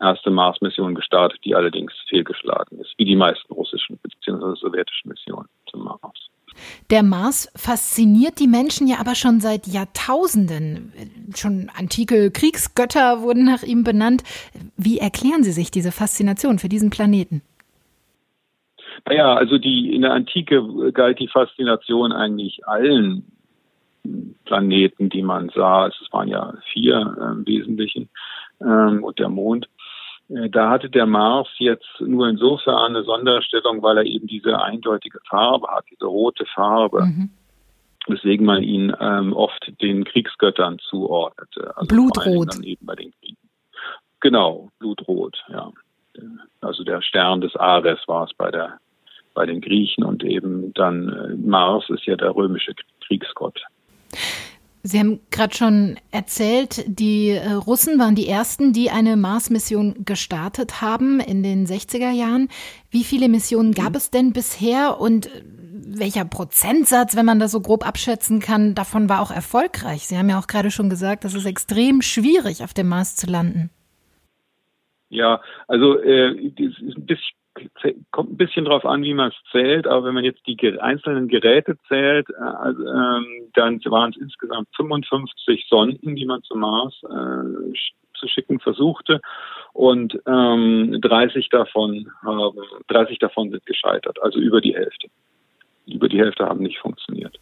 erste 0.00 0.30
Mars-Mission 0.30 0.94
gestartet, 0.94 1.40
die 1.44 1.54
allerdings 1.54 1.92
fehlgeschlagen 2.08 2.78
ist, 2.80 2.94
wie 2.98 3.04
die 3.04 3.16
meisten 3.16 3.52
russischen 3.52 3.98
bzw. 3.98 4.54
sowjetischen 4.60 5.08
Missionen 5.08 5.48
zum 5.70 5.84
Mars. 5.84 6.28
Der 6.90 7.02
Mars 7.02 7.50
fasziniert 7.56 8.38
die 8.38 8.46
Menschen 8.46 8.86
ja 8.86 8.96
aber 9.00 9.14
schon 9.14 9.40
seit 9.40 9.66
Jahrtausenden. 9.66 10.92
Schon 11.34 11.70
antike 11.76 12.30
Kriegsgötter 12.30 13.22
wurden 13.22 13.44
nach 13.44 13.62
ihm 13.62 13.84
benannt. 13.84 14.22
Wie 14.76 14.98
erklären 14.98 15.44
Sie 15.44 15.52
sich 15.52 15.70
diese 15.70 15.92
Faszination 15.92 16.58
für 16.58 16.68
diesen 16.68 16.90
Planeten? 16.90 17.42
Naja, 19.06 19.34
also 19.34 19.58
die 19.58 19.94
in 19.94 20.02
der 20.02 20.12
Antike 20.12 20.92
galt 20.92 21.18
die 21.18 21.28
Faszination 21.28 22.12
eigentlich 22.12 22.66
allen 22.66 23.24
Planeten, 24.44 25.08
die 25.08 25.22
man 25.22 25.50
sah. 25.50 25.88
Es 25.88 26.12
waren 26.12 26.28
ja 26.28 26.54
vier 26.72 27.16
im 27.20 27.46
Wesentlichen 27.46 28.08
ähm, 28.60 29.02
und 29.04 29.18
der 29.18 29.28
Mond. 29.28 29.68
Äh, 30.28 30.50
da 30.50 30.70
hatte 30.70 30.90
der 30.90 31.06
Mars 31.06 31.48
jetzt 31.58 32.00
nur 32.00 32.28
insofern 32.28 32.96
eine 32.96 33.04
Sonderstellung, 33.04 33.82
weil 33.82 33.98
er 33.98 34.04
eben 34.04 34.26
diese 34.26 34.60
eindeutige 34.62 35.18
Farbe 35.28 35.68
hat, 35.68 35.84
diese 35.90 36.06
rote 36.06 36.46
Farbe. 36.46 37.04
Mhm. 37.06 37.30
weswegen 38.08 38.44
man 38.44 38.64
ihn 38.64 38.92
ähm, 38.98 39.32
oft 39.32 39.72
den 39.80 40.04
Kriegsgöttern 40.04 40.80
zuordnete. 40.80 41.72
Also 41.76 41.86
Blutrot. 41.86 42.52
Dann 42.52 42.64
eben 42.64 42.84
bei 42.84 42.96
den 42.96 43.12
Kriegen. 43.20 43.36
Genau, 44.18 44.70
Blutrot, 44.80 45.44
ja. 45.48 45.70
Also 46.60 46.82
der 46.82 47.00
Stern 47.00 47.40
des 47.40 47.54
Ares 47.56 48.00
war 48.06 48.24
es 48.24 48.34
bei 48.34 48.50
der 48.50 48.78
bei 49.34 49.46
den 49.46 49.60
Griechen 49.60 50.04
und 50.04 50.24
eben 50.24 50.72
dann 50.74 51.08
äh, 51.08 51.36
Mars 51.36 51.88
ist 51.88 52.06
ja 52.06 52.16
der 52.16 52.34
römische 52.34 52.72
Kriegsgott. 53.06 53.60
Sie 54.84 54.98
haben 54.98 55.20
gerade 55.30 55.54
schon 55.54 55.96
erzählt, 56.10 56.84
die 56.86 57.30
äh, 57.30 57.52
Russen 57.52 58.00
waren 58.00 58.16
die 58.16 58.26
ersten, 58.26 58.72
die 58.72 58.90
eine 58.90 59.16
Mars-Mission 59.16 60.04
gestartet 60.04 60.82
haben 60.82 61.20
in 61.20 61.44
den 61.44 61.66
60er 61.66 62.10
Jahren. 62.10 62.48
Wie 62.90 63.04
viele 63.04 63.28
Missionen 63.28 63.72
gab 63.72 63.90
mhm. 63.90 63.96
es 63.96 64.10
denn 64.10 64.32
bisher 64.32 65.00
und 65.00 65.30
welcher 65.86 66.24
Prozentsatz, 66.24 67.14
wenn 67.16 67.26
man 67.26 67.38
das 67.38 67.52
so 67.52 67.60
grob 67.60 67.86
abschätzen 67.86 68.40
kann, 68.40 68.74
davon 68.74 69.08
war 69.08 69.20
auch 69.20 69.30
erfolgreich? 69.30 70.06
Sie 70.06 70.18
haben 70.18 70.28
ja 70.28 70.40
auch 70.40 70.48
gerade 70.48 70.70
schon 70.72 70.90
gesagt, 70.90 71.24
es 71.24 71.34
ist 71.34 71.46
extrem 71.46 72.02
schwierig, 72.02 72.64
auf 72.64 72.74
dem 72.74 72.88
Mars 72.88 73.14
zu 73.14 73.28
landen. 73.28 73.70
Ja, 75.10 75.42
also 75.68 76.00
äh, 76.00 76.34
ist 76.34 76.80
ein 76.80 77.06
bisschen 77.06 77.36
kommt 78.10 78.32
ein 78.32 78.36
bisschen 78.36 78.64
drauf 78.64 78.84
an, 78.84 79.02
wie 79.02 79.14
man 79.14 79.30
es 79.30 79.50
zählt, 79.50 79.86
aber 79.86 80.06
wenn 80.06 80.14
man 80.14 80.24
jetzt 80.24 80.46
die 80.46 80.80
einzelnen 80.80 81.28
Geräte 81.28 81.76
zählt, 81.88 82.28
äh, 82.30 82.42
also, 82.42 82.82
ähm, 82.84 83.50
dann 83.54 83.80
waren 83.86 84.10
es 84.10 84.16
insgesamt 84.16 84.68
55 84.76 85.66
Sonden, 85.68 86.16
die 86.16 86.24
man 86.24 86.42
zum 86.42 86.60
Mars 86.60 86.94
äh, 87.04 87.72
zu 88.14 88.28
schicken 88.28 88.60
versuchte 88.60 89.20
und 89.72 90.18
ähm, 90.26 90.98
30 91.00 91.48
davon 91.48 92.10
haben 92.22 92.58
30 92.88 93.18
davon 93.18 93.50
sind 93.50 93.66
gescheitert, 93.66 94.22
also 94.22 94.38
über 94.38 94.60
die 94.60 94.74
Hälfte. 94.74 95.08
Über 95.86 96.08
die 96.08 96.18
Hälfte 96.18 96.46
haben 96.46 96.60
nicht 96.60 96.78
funktioniert. 96.78 97.38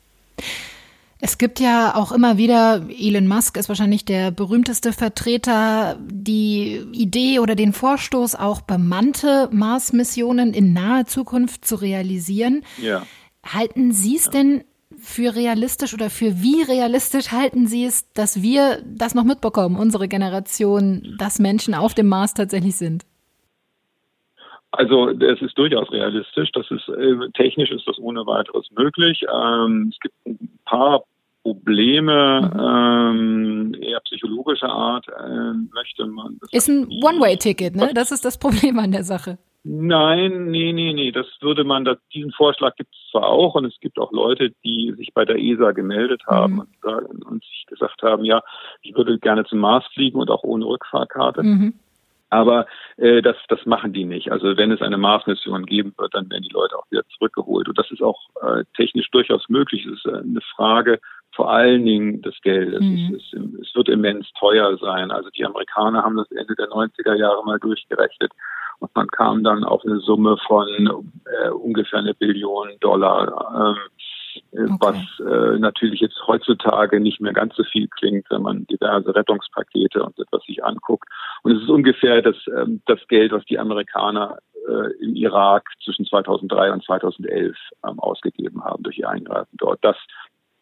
Es 1.20 1.36
gibt 1.36 1.60
ja 1.60 1.94
auch 1.94 2.12
immer 2.12 2.38
wieder, 2.38 2.86
Elon 2.88 3.28
Musk 3.28 3.58
ist 3.58 3.68
wahrscheinlich 3.68 4.04
der 4.04 4.30
berühmteste 4.30 4.92
Vertreter, 4.92 5.98
die 6.00 6.82
Idee 6.92 7.40
oder 7.40 7.54
den 7.54 7.72
Vorstoß, 7.74 8.36
auch 8.36 8.62
bemannte 8.62 9.48
Mars-Missionen 9.52 10.54
in 10.54 10.72
naher 10.72 11.06
Zukunft 11.06 11.66
zu 11.66 11.76
realisieren. 11.76 12.62
Ja. 12.80 13.06
Halten 13.44 13.92
Sie 13.92 14.16
es 14.16 14.26
ja. 14.26 14.30
denn 14.30 14.64
für 14.98 15.34
realistisch 15.34 15.94
oder 15.94 16.10
für 16.10 16.42
wie 16.42 16.62
realistisch 16.62 17.30
halten 17.30 17.66
Sie 17.66 17.84
es, 17.84 18.10
dass 18.12 18.42
wir 18.42 18.82
das 18.84 19.14
noch 19.14 19.24
mitbekommen, 19.24 19.76
unsere 19.76 20.08
Generation, 20.08 21.16
dass 21.18 21.38
Menschen 21.38 21.74
auf 21.74 21.94
dem 21.94 22.08
Mars 22.08 22.34
tatsächlich 22.34 22.76
sind? 22.76 23.04
Also 24.72 25.08
es 25.08 25.42
ist 25.42 25.58
durchaus 25.58 25.90
realistisch. 25.90 26.50
Das 26.52 26.70
ist 26.70 26.88
äh, 26.88 27.30
technisch 27.34 27.70
ist 27.70 27.86
das 27.86 27.98
ohne 27.98 28.26
weiteres 28.26 28.70
möglich. 28.70 29.24
Ähm, 29.32 29.92
es 29.92 30.00
gibt 30.00 30.14
ein 30.26 30.58
paar 30.64 31.02
Probleme 31.42 32.50
ähm, 32.54 33.74
eher 33.80 34.00
psychologischer 34.00 34.68
Art 34.68 35.06
äh, 35.08 35.52
möchte 35.72 36.06
man. 36.06 36.38
Ist 36.52 36.68
ein 36.68 36.86
One-Way-Ticket, 37.02 37.74
ne? 37.74 37.90
Das 37.94 38.12
ist 38.12 38.24
das 38.24 38.38
Problem 38.38 38.78
an 38.78 38.92
der 38.92 39.04
Sache. 39.04 39.38
Nein, 39.62 40.50
nee, 40.50 40.72
nee, 40.72 40.92
nee. 40.92 41.12
Das 41.12 41.26
würde 41.40 41.64
man, 41.64 41.84
das, 41.84 41.98
diesen 42.14 42.32
Vorschlag 42.32 42.76
gibt 42.76 42.94
es 42.94 43.10
zwar 43.10 43.26
auch 43.26 43.54
und 43.54 43.66
es 43.66 43.78
gibt 43.80 43.98
auch 43.98 44.10
Leute, 44.10 44.52
die 44.64 44.94
sich 44.96 45.12
bei 45.12 45.24
der 45.24 45.36
ESA 45.36 45.72
gemeldet 45.72 46.22
haben 46.26 46.54
mhm. 46.54 46.60
und, 46.82 47.26
und, 47.26 47.44
sich 47.44 47.66
gesagt 47.66 48.02
haben, 48.02 48.24
ja, 48.24 48.42
ich 48.80 48.94
würde 48.94 49.18
gerne 49.18 49.44
zum 49.44 49.58
Mars 49.58 49.84
fliegen 49.92 50.18
und 50.18 50.30
auch 50.30 50.44
ohne 50.44 50.64
Rückfahrkarte. 50.64 51.42
Mhm. 51.42 51.74
Aber 52.30 52.66
äh, 52.96 53.22
das, 53.22 53.36
das 53.48 53.66
machen 53.66 53.92
die 53.92 54.04
nicht. 54.04 54.30
Also 54.30 54.56
wenn 54.56 54.70
es 54.70 54.80
eine 54.80 54.96
Mars-Mission 54.96 55.66
geben 55.66 55.92
wird, 55.98 56.14
dann 56.14 56.30
werden 56.30 56.42
die 56.42 56.54
Leute 56.54 56.78
auch 56.78 56.90
wieder 56.90 57.04
zurückgeholt. 57.16 57.68
Und 57.68 57.78
das 57.78 57.90
ist 57.90 58.02
auch 58.02 58.20
äh, 58.42 58.64
technisch 58.76 59.10
durchaus 59.10 59.48
möglich. 59.48 59.84
Es 59.84 59.98
ist 59.98 60.06
äh, 60.06 60.18
eine 60.18 60.40
Frage 60.54 61.00
vor 61.34 61.52
allen 61.52 61.84
Dingen 61.84 62.22
des 62.22 62.40
Geldes. 62.42 62.80
Mhm. 62.80 63.14
Es, 63.16 63.22
ist, 63.22 63.34
es 63.62 63.74
wird 63.74 63.88
immens 63.88 64.30
teuer 64.38 64.76
sein. 64.78 65.10
Also 65.10 65.30
die 65.30 65.44
Amerikaner 65.44 66.02
haben 66.02 66.16
das 66.16 66.30
Ende 66.30 66.54
der 66.54 66.68
90er 66.68 67.14
Jahre 67.14 67.44
mal 67.44 67.58
durchgerechnet 67.58 68.32
und 68.80 68.94
man 68.96 69.06
kam 69.08 69.44
dann 69.44 69.62
auf 69.64 69.84
eine 69.84 69.98
Summe 70.00 70.36
von 70.46 70.66
äh, 71.26 71.50
ungefähr 71.50 71.98
eine 71.98 72.14
Billion 72.14 72.70
Dollar. 72.80 73.76
Ähm, 73.76 73.76
äh, 73.76 74.09
okay. 74.52 74.76
was 74.80 74.96
äh, 75.20 75.58
natürlich 75.58 76.00
jetzt 76.00 76.20
heutzutage 76.26 77.00
nicht 77.00 77.20
mehr 77.20 77.32
ganz 77.32 77.56
so 77.56 77.64
viel 77.64 77.88
klingt, 77.88 78.26
wenn 78.30 78.42
man 78.42 78.66
diverse 78.66 79.14
Rettungspakete 79.14 80.02
und 80.02 80.18
etwas 80.18 80.42
sich 80.44 80.64
anguckt. 80.64 81.08
Und 81.42 81.52
es 81.52 81.62
ist 81.62 81.68
ungefähr 81.68 82.22
das, 82.22 82.36
ähm, 82.56 82.82
das 82.86 83.00
Geld, 83.08 83.32
was 83.32 83.44
die 83.44 83.58
Amerikaner 83.58 84.38
äh, 84.68 84.92
im 85.02 85.16
Irak 85.16 85.68
zwischen 85.84 86.04
2003 86.04 86.72
und 86.72 86.84
2011 86.84 87.56
ähm, 87.86 87.98
ausgegeben 87.98 88.64
haben 88.64 88.82
durch 88.82 88.98
ihr 88.98 89.08
Eingreifen 89.08 89.56
dort. 89.58 89.78
Das 89.82 89.96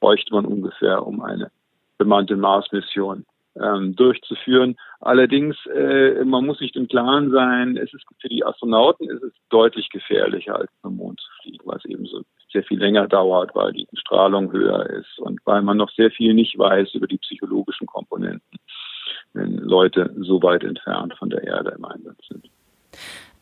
bräuchte 0.00 0.32
man 0.32 0.46
ungefähr, 0.46 1.06
um 1.06 1.20
eine 1.22 1.50
bemannte 1.98 2.36
Mars-Mission 2.36 3.26
ähm, 3.60 3.96
durchzuführen. 3.96 4.76
Allerdings, 5.00 5.56
äh, 5.66 6.24
man 6.24 6.46
muss 6.46 6.58
sich 6.58 6.74
im 6.76 6.88
Klaren 6.88 7.30
sein, 7.30 7.76
es 7.76 7.92
ist 7.92 8.04
für 8.20 8.28
die 8.28 8.44
Astronauten 8.44 9.08
ist 9.10 9.22
es 9.22 9.32
deutlich 9.50 9.90
gefährlicher 9.90 10.56
als 10.56 10.70
zum 10.82 10.96
Mond 10.96 11.20
zu 11.20 11.30
fliegen, 11.42 11.66
weil 11.66 11.78
es 11.78 11.84
eben 11.84 12.06
so 12.06 12.22
sehr 12.52 12.64
viel 12.64 12.78
länger 12.78 13.06
dauert, 13.06 13.54
weil 13.54 13.72
die 13.72 13.86
Strahlung 13.94 14.52
höher 14.52 14.88
ist 14.90 15.18
und 15.18 15.40
weil 15.44 15.62
man 15.62 15.76
noch 15.76 15.90
sehr 15.90 16.10
viel 16.10 16.34
nicht 16.34 16.58
weiß 16.58 16.94
über 16.94 17.06
die 17.06 17.18
psychologischen 17.18 17.86
Komponenten, 17.86 18.58
wenn 19.32 19.56
Leute 19.56 20.14
so 20.20 20.42
weit 20.42 20.64
entfernt 20.64 21.14
von 21.18 21.30
der 21.30 21.44
Erde 21.44 21.74
im 21.76 21.84
Einsatz 21.84 22.18
sind. 22.28 22.48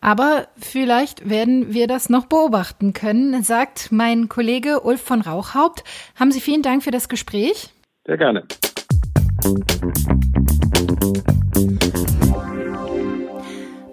Aber 0.01 0.47
vielleicht 0.57 1.29
werden 1.29 1.73
wir 1.73 1.87
das 1.87 2.11
noch 2.11 2.27
beobachten 2.27 2.93
können, 2.93 3.43
sagt 3.43 3.91
mein 3.91 4.29
Kollege 4.29 4.81
Ulf 4.83 5.01
von 5.01 5.21
Rauchhaupt. 5.21 5.85
Haben 6.15 6.33
Sie 6.33 6.41
vielen 6.41 6.63
Dank 6.63 6.83
für 6.83 6.91
das 6.91 7.09
Gespräch. 7.09 7.71
Sehr 8.07 8.17
gerne. 8.17 8.45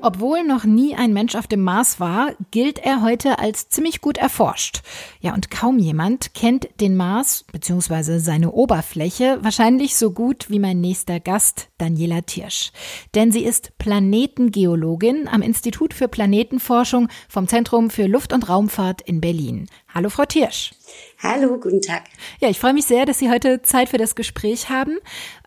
Obwohl 0.06 0.44
noch 0.44 0.66
nie 0.66 0.96
ein 0.96 1.14
Mensch 1.14 1.34
auf 1.34 1.48
dem 1.48 1.62
Mars 1.62 2.02
war, 2.02 2.34
gilt 2.52 2.78
er 2.78 3.02
heute 3.02 3.40
als 3.40 3.70
ziemlich 3.70 4.02
gut 4.02 4.18
erforscht. 4.18 4.82
Ja, 5.22 5.34
und 5.34 5.50
kaum 5.50 5.80
jemand 5.80 6.34
kennt 6.34 6.68
den 6.82 6.98
Mars 6.98 7.46
bzw. 7.54 8.18
seine 8.18 8.52
Oberfläche 8.52 9.38
wahrscheinlich 9.42 9.96
so 9.96 10.12
gut 10.12 10.50
wie 10.50 10.60
mein 10.60 10.82
nächster 10.82 11.22
Gast, 11.22 11.70
Daniela 11.78 12.20
Tirsch. 12.20 12.74
Denn 13.16 13.32
sie 13.32 13.46
ist 13.46 13.78
Planetengeologin 13.78 15.30
am 15.30 15.42
Institut 15.42 15.94
für 15.94 16.10
Planetenforschung 16.10 17.08
vom 17.30 17.48
Zentrum 17.48 17.90
für 17.90 18.08
Luft- 18.08 18.34
und 18.34 18.50
Raumfahrt 18.50 19.04
in 19.04 19.22
Berlin. 19.22 19.70
Hallo, 19.94 20.10
Frau 20.10 20.26
Tirsch. 20.26 20.72
Hallo, 21.20 21.58
guten 21.58 21.82
Tag. 21.82 22.04
Ja, 22.42 22.50
ich 22.50 22.60
freue 22.60 22.74
mich 22.74 22.88
sehr, 22.88 23.06
dass 23.06 23.20
Sie 23.20 23.30
heute 23.30 23.62
Zeit 23.62 23.88
für 23.88 23.98
das 23.98 24.16
Gespräch 24.16 24.70
haben. 24.70 24.98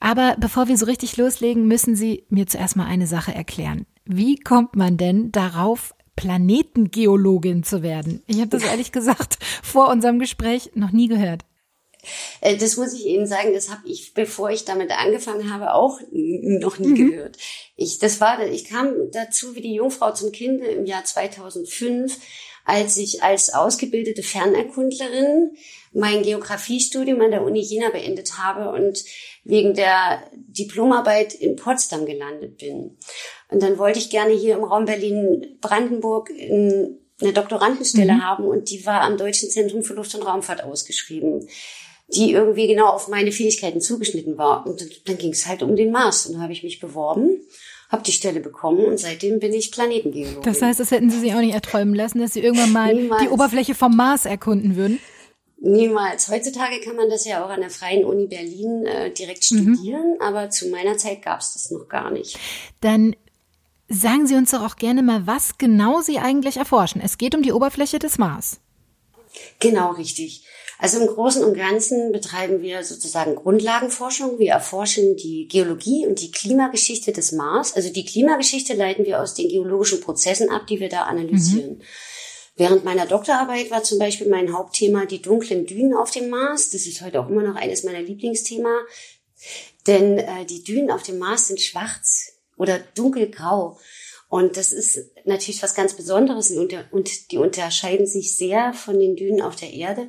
Aber 0.00 0.34
bevor 0.40 0.66
wir 0.66 0.78
so 0.78 0.86
richtig 0.86 1.18
loslegen, 1.18 1.68
müssen 1.68 1.94
Sie 1.94 2.24
mir 2.30 2.46
zuerst 2.46 2.74
mal 2.74 2.86
eine 2.86 3.06
Sache 3.06 3.34
erklären. 3.34 3.84
Wie 4.06 4.36
kommt 4.36 4.76
man 4.76 4.96
denn 4.96 5.32
darauf, 5.32 5.94
Planetengeologin 6.14 7.62
zu 7.62 7.82
werden? 7.82 8.22
Ich 8.26 8.38
habe 8.38 8.48
das 8.48 8.64
ehrlich 8.64 8.92
gesagt 8.92 9.38
vor 9.62 9.88
unserem 9.88 10.18
Gespräch 10.18 10.70
noch 10.74 10.92
nie 10.92 11.08
gehört. 11.08 11.42
Äh, 12.40 12.56
das 12.56 12.76
muss 12.76 12.94
ich 12.94 13.06
Ihnen 13.06 13.26
sagen, 13.26 13.52
das 13.52 13.70
habe 13.70 13.86
ich, 13.88 14.14
bevor 14.14 14.50
ich 14.50 14.64
damit 14.64 14.90
angefangen 14.90 15.52
habe, 15.52 15.74
auch 15.74 16.00
noch 16.10 16.78
nie 16.78 16.88
mhm. 16.88 17.10
gehört. 17.10 17.36
Ich, 17.76 17.98
das 17.98 18.20
war, 18.20 18.44
ich 18.46 18.64
kam 18.66 19.10
dazu 19.12 19.54
wie 19.54 19.60
die 19.60 19.74
Jungfrau 19.74 20.12
zum 20.12 20.32
Kinde 20.32 20.66
im 20.66 20.86
Jahr 20.86 21.04
2005, 21.04 22.16
als 22.64 22.96
ich 22.96 23.22
als 23.22 23.52
ausgebildete 23.54 24.22
Fernerkundlerin 24.22 25.56
mein 25.92 26.22
Geografiestudium 26.22 27.20
an 27.20 27.30
der 27.30 27.42
Uni 27.42 27.60
Jena 27.60 27.90
beendet 27.90 28.38
habe 28.38 28.70
und 28.70 29.04
wegen 29.44 29.74
der 29.74 30.28
Diplomarbeit 30.34 31.32
in 31.34 31.56
Potsdam 31.56 32.04
gelandet 32.04 32.58
bin. 32.58 32.98
Und 33.48 33.62
dann 33.62 33.78
wollte 33.78 33.98
ich 33.98 34.10
gerne 34.10 34.32
hier 34.32 34.56
im 34.56 34.64
Raum 34.64 34.86
Berlin-Brandenburg 34.86 36.30
eine 36.30 37.32
Doktorandenstelle 37.32 38.14
mhm. 38.14 38.22
haben 38.24 38.44
und 38.44 38.70
die 38.70 38.84
war 38.84 39.02
am 39.02 39.16
Deutschen 39.16 39.50
Zentrum 39.50 39.82
für 39.82 39.94
Luft- 39.94 40.14
und 40.14 40.22
Raumfahrt 40.22 40.64
ausgeschrieben, 40.64 41.48
die 42.08 42.32
irgendwie 42.32 42.66
genau 42.66 42.88
auf 42.88 43.08
meine 43.08 43.32
Fähigkeiten 43.32 43.80
zugeschnitten 43.80 44.36
war. 44.36 44.66
Und 44.66 45.08
dann 45.08 45.18
ging 45.18 45.32
es 45.32 45.46
halt 45.46 45.62
um 45.62 45.76
den 45.76 45.92
Mars 45.92 46.26
und 46.26 46.34
da 46.34 46.40
habe 46.40 46.52
ich 46.52 46.62
mich 46.62 46.80
beworben 46.80 47.40
habe 47.88 48.02
die 48.02 48.12
Stelle 48.12 48.40
bekommen 48.40 48.84
und 48.84 48.98
seitdem 48.98 49.38
bin 49.38 49.52
ich 49.52 49.70
Planetengeologin. 49.70 50.42
Das 50.42 50.62
heißt, 50.62 50.80
das 50.80 50.90
hätten 50.90 51.10
Sie 51.10 51.20
sich 51.20 51.34
auch 51.34 51.40
nicht 51.40 51.54
erträumen 51.54 51.94
lassen, 51.94 52.18
dass 52.18 52.32
Sie 52.32 52.40
irgendwann 52.40 52.72
mal 52.72 52.94
Niemals. 52.94 53.22
die 53.22 53.28
Oberfläche 53.28 53.74
vom 53.74 53.94
Mars 53.94 54.26
erkunden 54.26 54.76
würden? 54.76 54.98
Niemals. 55.58 56.28
Heutzutage 56.28 56.80
kann 56.80 56.96
man 56.96 57.08
das 57.08 57.24
ja 57.24 57.44
auch 57.44 57.48
an 57.48 57.60
der 57.60 57.70
Freien 57.70 58.04
Uni 58.04 58.26
Berlin 58.26 58.84
äh, 58.86 59.10
direkt 59.10 59.50
mhm. 59.50 59.74
studieren, 59.74 60.14
mhm. 60.14 60.20
aber 60.20 60.50
zu 60.50 60.68
meiner 60.68 60.98
Zeit 60.98 61.22
gab 61.22 61.40
es 61.40 61.54
das 61.54 61.70
noch 61.70 61.88
gar 61.88 62.10
nicht. 62.10 62.38
Dann 62.80 63.16
sagen 63.88 64.26
Sie 64.26 64.34
uns 64.34 64.50
doch 64.50 64.62
auch 64.62 64.76
gerne 64.76 65.02
mal, 65.02 65.26
was 65.26 65.58
genau 65.58 66.00
Sie 66.00 66.18
eigentlich 66.18 66.56
erforschen. 66.56 67.00
Es 67.04 67.18
geht 67.18 67.34
um 67.34 67.42
die 67.42 67.52
Oberfläche 67.52 67.98
des 67.98 68.18
Mars. 68.18 68.60
Genau, 69.60 69.92
richtig. 69.92 70.44
Also 70.78 71.00
im 71.00 71.06
Großen 71.06 71.42
und 71.42 71.54
Ganzen 71.54 72.12
betreiben 72.12 72.60
wir 72.60 72.84
sozusagen 72.84 73.34
Grundlagenforschung. 73.34 74.38
Wir 74.38 74.52
erforschen 74.52 75.16
die 75.16 75.48
Geologie 75.48 76.06
und 76.06 76.20
die 76.20 76.30
Klimageschichte 76.30 77.12
des 77.12 77.32
Mars. 77.32 77.74
Also 77.74 77.90
die 77.90 78.04
Klimageschichte 78.04 78.74
leiten 78.74 79.06
wir 79.06 79.22
aus 79.22 79.34
den 79.34 79.48
geologischen 79.48 80.00
Prozessen 80.00 80.50
ab, 80.50 80.66
die 80.66 80.80
wir 80.80 80.90
da 80.90 81.02
analysieren. 81.02 81.78
Mhm. 81.78 81.82
Während 82.56 82.84
meiner 82.84 83.06
Doktorarbeit 83.06 83.70
war 83.70 83.82
zum 83.82 83.98
Beispiel 83.98 84.28
mein 84.28 84.52
Hauptthema 84.52 85.06
die 85.06 85.20
dunklen 85.20 85.66
Dünen 85.66 85.94
auf 85.94 86.10
dem 86.10 86.28
Mars. 86.28 86.70
Das 86.70 86.86
ist 86.86 87.00
heute 87.02 87.20
auch 87.20 87.28
immer 87.28 87.42
noch 87.42 87.56
eines 87.56 87.84
meiner 87.84 88.02
Lieblingsthema. 88.02 88.80
Denn 89.86 90.18
äh, 90.18 90.44
die 90.46 90.62
Dünen 90.62 90.90
auf 90.90 91.02
dem 91.02 91.18
Mars 91.18 91.48
sind 91.48 91.60
schwarz 91.60 92.35
oder 92.56 92.78
dunkelgrau. 92.94 93.78
Und 94.28 94.56
das 94.56 94.72
ist 94.72 94.98
natürlich 95.24 95.62
was 95.62 95.76
ganz 95.76 95.94
Besonderes 95.94 96.50
und 96.50 97.30
die 97.30 97.38
unterscheiden 97.38 98.08
sich 98.08 98.36
sehr 98.36 98.72
von 98.72 98.98
den 98.98 99.14
Dünen 99.14 99.40
auf 99.40 99.54
der 99.54 99.72
Erde. 99.72 100.08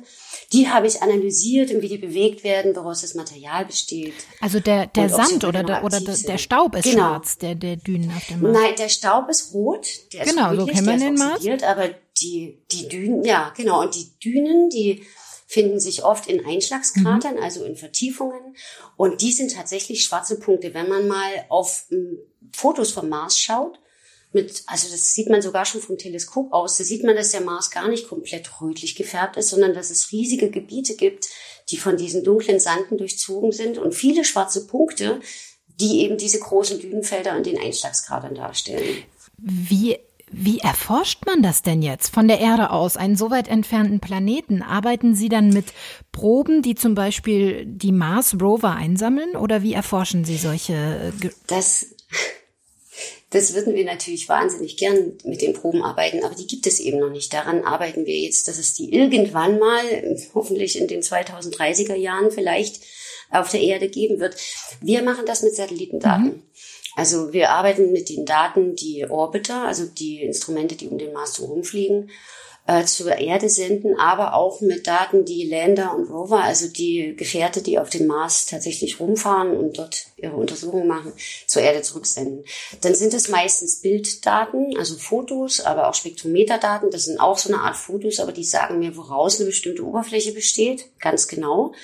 Die 0.52 0.68
habe 0.68 0.88
ich 0.88 1.02
analysiert 1.02 1.70
und 1.70 1.82
wie 1.82 1.88
die 1.88 1.98
bewegt 1.98 2.42
werden, 2.42 2.74
woraus 2.74 3.02
das 3.02 3.14
Material 3.14 3.64
besteht. 3.64 4.14
Also 4.40 4.58
der, 4.58 4.88
der 4.88 5.08
Sand 5.08 5.44
oder, 5.44 5.62
der, 5.62 5.84
oder 5.84 6.00
der 6.00 6.38
Staub 6.38 6.74
ist 6.74 6.82
genau. 6.82 7.10
schwarz, 7.10 7.38
der, 7.38 7.54
der 7.54 7.76
Dünen 7.76 8.10
auf 8.10 8.26
dem 8.26 8.42
Mars. 8.42 8.56
Nein, 8.60 8.74
der 8.76 8.88
Staub 8.88 9.28
ist 9.28 9.54
rot. 9.54 9.86
Der 10.12 10.24
genau, 10.24 10.50
ist 10.50 10.58
so 10.58 10.66
kennen 10.66 10.86
wir 10.86 10.98
den 10.98 11.14
Mars. 11.14 11.62
Aber 11.62 11.88
die, 12.20 12.58
die 12.72 12.88
Dünen, 12.88 13.24
ja, 13.24 13.52
genau. 13.56 13.82
Und 13.82 13.94
die 13.94 14.18
Dünen, 14.18 14.68
die 14.68 15.06
finden 15.48 15.80
sich 15.80 16.04
oft 16.04 16.28
in 16.28 16.44
Einschlagskratern, 16.44 17.36
mhm. 17.36 17.42
also 17.42 17.64
in 17.64 17.74
Vertiefungen. 17.74 18.54
Und 18.98 19.22
die 19.22 19.32
sind 19.32 19.54
tatsächlich 19.54 20.04
schwarze 20.04 20.38
Punkte. 20.38 20.74
Wenn 20.74 20.90
man 20.90 21.08
mal 21.08 21.30
auf 21.48 21.86
m, 21.90 22.18
Fotos 22.52 22.92
vom 22.92 23.08
Mars 23.08 23.38
schaut, 23.38 23.80
mit, 24.32 24.62
also 24.66 24.90
das 24.90 25.14
sieht 25.14 25.30
man 25.30 25.40
sogar 25.40 25.64
schon 25.64 25.80
vom 25.80 25.96
Teleskop 25.96 26.52
aus, 26.52 26.76
da 26.76 26.84
sieht 26.84 27.02
man, 27.02 27.16
dass 27.16 27.30
der 27.30 27.40
Mars 27.40 27.70
gar 27.70 27.88
nicht 27.88 28.08
komplett 28.08 28.60
rötlich 28.60 28.94
gefärbt 28.94 29.38
ist, 29.38 29.48
sondern 29.48 29.72
dass 29.72 29.88
es 29.88 30.12
riesige 30.12 30.50
Gebiete 30.50 30.96
gibt, 30.96 31.28
die 31.70 31.78
von 31.78 31.96
diesen 31.96 32.24
dunklen 32.24 32.60
Sanden 32.60 32.98
durchzogen 32.98 33.50
sind 33.50 33.78
und 33.78 33.94
viele 33.94 34.26
schwarze 34.26 34.66
Punkte, 34.66 35.18
die 35.80 36.02
eben 36.02 36.18
diese 36.18 36.40
großen 36.40 36.78
Dünenfelder 36.78 37.32
an 37.32 37.42
den 37.42 37.58
Einschlagskratern 37.58 38.34
darstellen. 38.34 39.02
Wie 39.38 39.98
wie 40.30 40.58
erforscht 40.58 41.26
man 41.26 41.42
das 41.42 41.62
denn 41.62 41.82
jetzt 41.82 42.12
von 42.12 42.28
der 42.28 42.40
Erde 42.40 42.70
aus, 42.70 42.96
einen 42.96 43.16
so 43.16 43.30
weit 43.30 43.48
entfernten 43.48 44.00
Planeten? 44.00 44.62
Arbeiten 44.62 45.14
Sie 45.14 45.28
dann 45.28 45.50
mit 45.50 45.66
Proben, 46.12 46.62
die 46.62 46.74
zum 46.74 46.94
Beispiel 46.94 47.64
die 47.66 47.92
Mars 47.92 48.36
Rover 48.40 48.74
einsammeln, 48.74 49.36
oder 49.36 49.62
wie 49.62 49.72
erforschen 49.72 50.24
Sie 50.24 50.36
solche? 50.36 51.12
Das 51.46 51.86
das 53.30 53.54
würden 53.54 53.74
wir 53.74 53.84
natürlich 53.84 54.28
wahnsinnig 54.28 54.78
gern 54.78 55.12
mit 55.24 55.42
den 55.42 55.52
Proben 55.52 55.82
arbeiten, 55.82 56.24
aber 56.24 56.34
die 56.34 56.46
gibt 56.46 56.66
es 56.66 56.80
eben 56.80 56.98
noch 56.98 57.10
nicht. 57.10 57.32
Daran 57.34 57.62
arbeiten 57.62 58.06
wir 58.06 58.16
jetzt, 58.16 58.48
dass 58.48 58.56
es 58.56 58.72
die 58.72 58.92
irgendwann 58.94 59.58
mal, 59.58 60.16
hoffentlich 60.34 60.78
in 60.78 60.88
den 60.88 61.02
2030er 61.02 61.94
Jahren 61.94 62.30
vielleicht, 62.30 62.80
auf 63.30 63.50
der 63.50 63.60
Erde 63.60 63.90
geben 63.90 64.20
wird. 64.20 64.36
Wir 64.80 65.02
machen 65.02 65.26
das 65.26 65.42
mit 65.42 65.54
Satellitendaten. 65.54 66.26
Mhm. 66.26 66.42
Also 66.98 67.32
wir 67.32 67.50
arbeiten 67.50 67.92
mit 67.92 68.08
den 68.08 68.26
Daten, 68.26 68.74
die 68.74 69.08
Orbiter, 69.08 69.62
also 69.62 69.86
die 69.86 70.20
Instrumente, 70.20 70.74
die 70.74 70.88
um 70.88 70.98
den 70.98 71.12
Mars 71.12 71.38
herumfliegen, 71.38 72.10
äh, 72.66 72.86
zur 72.86 73.16
Erde 73.16 73.48
senden, 73.48 73.94
aber 74.00 74.34
auch 74.34 74.60
mit 74.60 74.88
Daten, 74.88 75.24
die 75.24 75.48
Lander 75.48 75.94
und 75.94 76.10
Rover, 76.10 76.42
also 76.42 76.66
die 76.66 77.14
Gefährte, 77.16 77.62
die 77.62 77.78
auf 77.78 77.88
dem 77.88 78.08
Mars 78.08 78.46
tatsächlich 78.46 78.98
rumfahren 78.98 79.56
und 79.56 79.78
dort 79.78 80.06
ihre 80.16 80.34
Untersuchungen 80.34 80.88
machen, 80.88 81.12
zur 81.46 81.62
Erde 81.62 81.82
zurücksenden. 81.82 82.44
Dann 82.80 82.96
sind 82.96 83.14
es 83.14 83.28
meistens 83.28 83.80
Bilddaten, 83.80 84.76
also 84.76 84.96
Fotos, 84.96 85.60
aber 85.60 85.88
auch 85.88 85.94
Spektrometerdaten. 85.94 86.90
Das 86.90 87.04
sind 87.04 87.20
auch 87.20 87.38
so 87.38 87.52
eine 87.52 87.62
Art 87.62 87.76
Fotos, 87.76 88.18
aber 88.18 88.32
die 88.32 88.42
sagen 88.42 88.80
mir, 88.80 88.96
woraus 88.96 89.36
eine 89.36 89.46
bestimmte 89.46 89.86
Oberfläche 89.86 90.32
besteht, 90.32 90.86
ganz 90.98 91.28
genau 91.28 91.74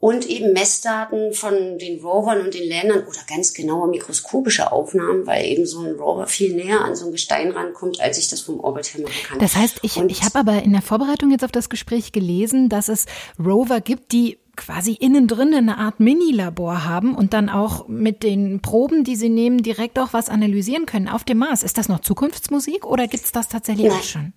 und 0.00 0.26
eben 0.26 0.52
Messdaten 0.52 1.32
von 1.32 1.78
den 1.78 2.00
Rovern 2.00 2.40
und 2.42 2.54
den 2.54 2.68
Ländern 2.68 3.00
oder 3.00 3.18
ganz 3.26 3.52
genaue 3.52 3.88
mikroskopische 3.88 4.70
Aufnahmen, 4.70 5.26
weil 5.26 5.44
eben 5.46 5.66
so 5.66 5.80
ein 5.80 5.96
Rover 5.96 6.26
viel 6.28 6.54
näher 6.54 6.82
an 6.82 6.94
so 6.94 7.06
ein 7.06 7.12
Gestein 7.12 7.50
rankommt, 7.50 8.00
als 8.00 8.18
ich 8.18 8.28
das 8.28 8.40
vom 8.40 8.60
Orbit 8.60 8.94
her 8.94 9.02
machen 9.02 9.22
kann. 9.26 9.38
Das 9.40 9.56
heißt, 9.56 9.80
ich, 9.82 9.96
ich 9.96 10.22
habe 10.22 10.38
aber 10.38 10.62
in 10.62 10.72
der 10.72 10.82
Vorbereitung 10.82 11.32
jetzt 11.32 11.44
auf 11.44 11.50
das 11.50 11.68
Gespräch 11.68 12.12
gelesen, 12.12 12.68
dass 12.68 12.88
es 12.88 13.06
Rover 13.44 13.80
gibt, 13.80 14.12
die 14.12 14.38
quasi 14.54 14.92
innen 14.92 15.26
drin 15.26 15.54
eine 15.54 15.78
Art 15.78 16.00
Mini-Labor 16.00 16.84
haben 16.84 17.14
und 17.14 17.32
dann 17.32 17.48
auch 17.48 17.88
mit 17.88 18.22
den 18.22 18.60
Proben, 18.60 19.04
die 19.04 19.16
sie 19.16 19.28
nehmen, 19.28 19.62
direkt 19.62 19.98
auch 19.98 20.12
was 20.12 20.28
analysieren 20.28 20.84
können 20.84 21.08
auf 21.08 21.24
dem 21.24 21.38
Mars. 21.38 21.62
Ist 21.62 21.78
das 21.78 21.88
noch 21.88 22.00
Zukunftsmusik 22.00 22.84
oder 22.84 23.06
gibt 23.06 23.24
es 23.24 23.32
das 23.32 23.48
tatsächlich 23.48 23.88
Nein. 23.88 23.96
auch 23.96 24.02
schon? 24.02 24.32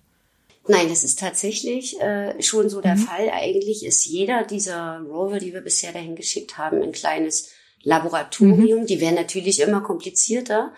Nein, 0.68 0.88
das 0.88 1.02
ist 1.02 1.18
tatsächlich 1.18 2.00
äh, 2.00 2.40
schon 2.40 2.68
so 2.68 2.80
der 2.80 2.94
mhm. 2.94 3.00
Fall. 3.00 3.30
Eigentlich 3.30 3.84
ist 3.84 4.06
jeder 4.06 4.44
dieser 4.44 5.00
Rover, 5.00 5.38
die 5.38 5.52
wir 5.52 5.60
bisher 5.60 5.92
dahin 5.92 6.14
geschickt 6.14 6.56
haben, 6.56 6.82
ein 6.82 6.92
kleines 6.92 7.50
Laboratorium. 7.82 8.82
Mhm. 8.82 8.86
Die 8.86 9.00
werden 9.00 9.16
natürlich 9.16 9.60
immer 9.60 9.80
komplizierter 9.80 10.72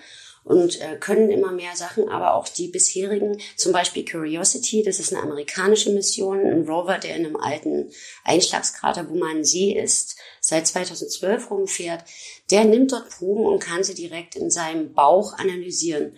und 0.45 0.81
äh, 0.81 0.97
können 0.97 1.31
immer 1.31 1.53
mehr 1.53 1.75
Sachen, 1.75 2.09
aber 2.09 2.35
auch 2.35 2.49
die 2.49 2.69
bisherigen, 2.69 3.39
zum 3.57 3.73
Beispiel 3.73 4.05
Curiosity, 4.05 4.83
das 4.83 5.01
ist 5.01 5.13
eine 5.13 5.23
amerikanische 5.23 5.91
Mission, 5.91 6.41
ein 6.41 6.69
Rover, 6.69 6.99
der 6.99 7.17
in 7.17 7.25
einem 7.25 7.37
alten 7.37 7.91
Einschlagskrater, 8.25 9.09
wo 9.09 9.15
man 9.17 9.39
ein 9.39 9.45
See 9.45 9.73
ist, 9.73 10.17
seit 10.41 10.67
2012 10.67 11.51
rumfährt, 11.51 12.05
der 12.51 12.65
nimmt 12.65 12.93
dort 12.93 13.09
Proben 13.09 13.47
und 13.47 13.61
kann 13.61 13.85
sie 13.85 13.95
direkt 13.95 14.37
in 14.37 14.51
seinem 14.51 14.93
Bauch 14.93 15.33
analysieren. 15.39 16.17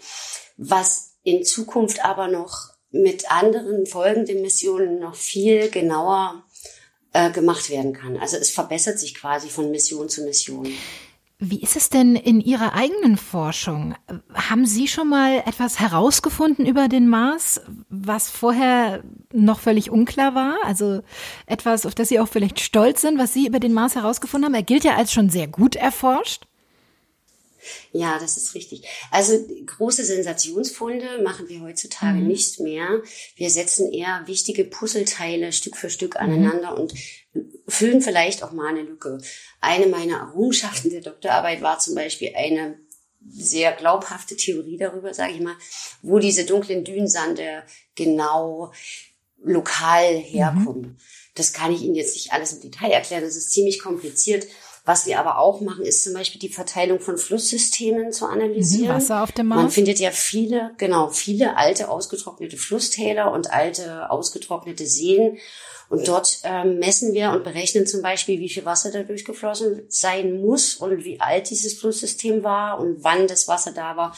Was 0.57 1.15
in 1.23 1.45
Zukunft 1.45 2.05
aber 2.05 2.27
noch 2.27 2.76
mit 2.91 3.31
anderen 3.31 3.87
folgenden 3.87 4.43
Missionen 4.43 4.99
noch 4.99 5.15
viel 5.15 5.71
genauer 5.71 6.43
äh, 7.13 7.31
gemacht 7.31 7.71
werden 7.71 7.93
kann. 7.93 8.17
Also 8.17 8.37
es 8.37 8.51
verbessert 8.51 8.99
sich 8.99 9.15
quasi 9.15 9.49
von 9.49 9.71
Mission 9.71 10.09
zu 10.09 10.23
Mission. 10.23 10.69
Wie 11.39 11.61
ist 11.61 11.77
es 11.77 11.91
denn 11.91 12.17
in 12.17 12.41
Ihrer 12.41 12.73
eigenen 12.73 13.19
Forschung? 13.19 13.95
Haben 14.33 14.65
Sie 14.65 14.89
schon 14.89 15.09
mal 15.09 15.43
etwas 15.45 15.79
herausgefunden 15.79 16.65
über 16.65 16.89
den 16.89 17.09
Mars, 17.09 17.61
was 17.91 18.31
vorher 18.31 19.03
noch 19.35 19.61
völlig 19.61 19.91
unklar 19.91 20.35
war? 20.35 20.57
Also 20.65 21.03
etwas, 21.45 21.85
auf 21.85 21.95
das 21.95 22.09
Sie 22.09 22.21
auch 22.21 22.29
vielleicht 22.29 22.61
stolz 22.61 23.03
sind, 23.03 23.19
was 23.19 23.35
Sie 23.35 23.47
über 23.47 23.61
den 23.61 23.75
Mars 23.75 23.97
herausgefunden 23.97 24.47
haben? 24.47 24.55
Er 24.55 24.63
gilt 24.63 24.85
ja 24.85 24.97
als 24.97 25.13
schon 25.13 25.29
sehr 25.29 25.47
gut 25.47 25.77
erforscht. 25.77 26.47
Ja, 27.93 28.19
das 28.19 28.37
ist 28.37 28.55
richtig. 28.55 28.83
Also 29.11 29.39
große 29.67 30.05
Sensationsfunde 30.05 31.23
machen 31.23 31.49
wir 31.49 31.61
heutzutage 31.63 32.19
mhm. 32.19 32.27
nicht 32.27 32.61
mehr. 32.61 33.03
Wir 33.37 33.51
setzen 33.51 33.93
eher 33.93 34.23
wichtige 34.27 34.65
Puzzleteile 34.65 35.53
Stück 35.53 35.77
für 35.77 35.91
Stück 35.91 36.15
mhm. 36.15 36.21
aneinander 36.21 36.73
mhm. 36.73 36.81
und 36.81 36.95
füllen 37.69 38.01
vielleicht 38.01 38.43
auch 38.43 38.53
mal 38.53 38.69
eine 38.69 38.83
Lücke. 38.83 39.19
Eine 39.61 39.87
meiner 39.87 40.19
Errungenschaften 40.19 40.91
der 40.91 41.01
Doktorarbeit 41.01 41.63
war 41.63 41.79
zum 41.79 41.95
Beispiel 41.95 42.33
eine 42.37 42.79
sehr 43.29 43.73
glaubhafte 43.73 44.37
Theorie 44.37 44.77
darüber, 44.77 45.13
sage 45.13 45.35
ich 45.35 45.41
mal, 45.41 45.57
wo 46.03 46.19
diese 46.19 46.45
dunklen 46.45 46.85
Dünensande 46.85 47.65
genau 47.95 48.73
lokal 49.43 50.17
herkommen. 50.17 50.83
Mhm. 50.83 50.97
Das 51.35 51.53
kann 51.53 51.73
ich 51.73 51.83
Ihnen 51.83 51.95
jetzt 51.95 52.15
nicht 52.15 52.33
alles 52.33 52.53
im 52.53 52.61
Detail 52.61 52.91
erklären, 52.91 53.23
das 53.23 53.37
ist 53.37 53.51
ziemlich 53.51 53.81
kompliziert. 53.81 54.47
Was 54.87 55.05
wir 55.05 55.19
aber 55.19 55.39
auch 55.39 55.61
machen, 55.61 55.85
ist 55.85 56.05
zum 56.05 56.15
Beispiel 56.15 56.41
die 56.41 56.49
Verteilung 56.49 57.01
von 57.01 57.19
Flusssystemen 57.19 58.13
zu 58.13 58.25
analysieren. 58.25 58.93
Mhm, 58.93 58.95
Wasser 58.95 59.23
auf 59.25 59.33
dem 59.33 59.49
Mars. 59.49 59.61
Man 59.61 59.71
findet 59.73 59.99
ja 59.99 60.13
viele, 60.13 60.71
genau, 60.79 61.09
viele 61.09 61.57
alte 61.57 61.89
ausgetrocknete 61.89 62.57
Flusstäler 62.57 63.33
und 63.33 63.51
alte 63.51 64.09
ausgetrocknete 64.11 64.87
Seen. 64.87 65.39
Und 65.89 66.07
dort 66.07 66.39
ähm, 66.45 66.79
messen 66.79 67.15
wir 67.15 67.33
und 67.33 67.43
berechnen 67.43 67.87
zum 67.87 68.01
Beispiel, 68.01 68.39
wie 68.39 68.49
viel 68.49 68.65
Wasser 68.65 68.93
da 68.93 69.03
durchgeflossen 69.03 69.83
sein 69.89 70.41
muss 70.41 70.77
und 70.77 71.05
wie 71.05 71.21
alt 71.21 71.51
dieses 71.51 71.75
Flusssystem 71.75 72.45
war 72.45 72.79
und 72.79 73.03
wann 73.03 73.27
das 73.27 73.49
Wasser 73.49 73.73
da 73.73 73.97
war. 73.97 74.17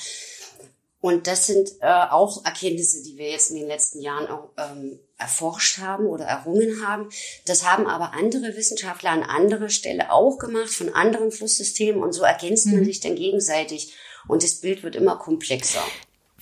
Und 1.01 1.29
das 1.29 1.47
sind 1.47 1.71
äh, 1.81 1.87
auch 2.11 2.45
Erkenntnisse, 2.45 3.03
die 3.05 3.17
wir 3.17 3.31
jetzt 3.31 3.51
in 3.51 3.57
den 3.57 3.69
letzten 3.69 4.01
Jahren 4.01 4.27
auch 4.27 4.51
ähm, 4.57 4.99
erforscht 5.17 5.79
haben 5.79 6.07
oder 6.07 6.25
errungen 6.25 6.85
haben. 6.85 7.09
Das 7.47 7.65
haben 7.65 7.87
aber 7.87 8.15
andere 8.15 8.57
Wissenschaftler 8.57 9.11
an 9.11 9.23
anderer 9.23 9.69
Stelle 9.69 10.11
auch 10.13 10.39
gemacht, 10.39 10.71
von 10.71 10.95
anderen 10.95 11.31
Flusssystemen. 11.31 12.03
Und 12.03 12.13
so 12.13 12.23
ergänzt 12.23 12.67
man 12.67 12.81
mhm. 12.81 12.85
sich 12.85 13.01
dann 13.01 13.15
gegenseitig. 13.15 13.95
Und 14.27 14.43
das 14.43 14.57
Bild 14.57 14.83
wird 14.83 14.97
immer 14.97 15.17
komplexer. 15.17 15.83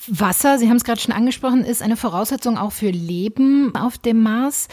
Wasser, 0.09 0.59
Sie 0.59 0.69
haben 0.69 0.77
es 0.77 0.85
gerade 0.85 1.01
schon 1.01 1.15
angesprochen, 1.15 1.65
ist 1.65 1.83
eine 1.83 1.97
Voraussetzung 1.97 2.59
auch 2.59 2.73
für 2.73 2.91
Leben 2.91 3.75
auf 3.75 3.99
dem 3.99 4.23
Mars. 4.23 4.69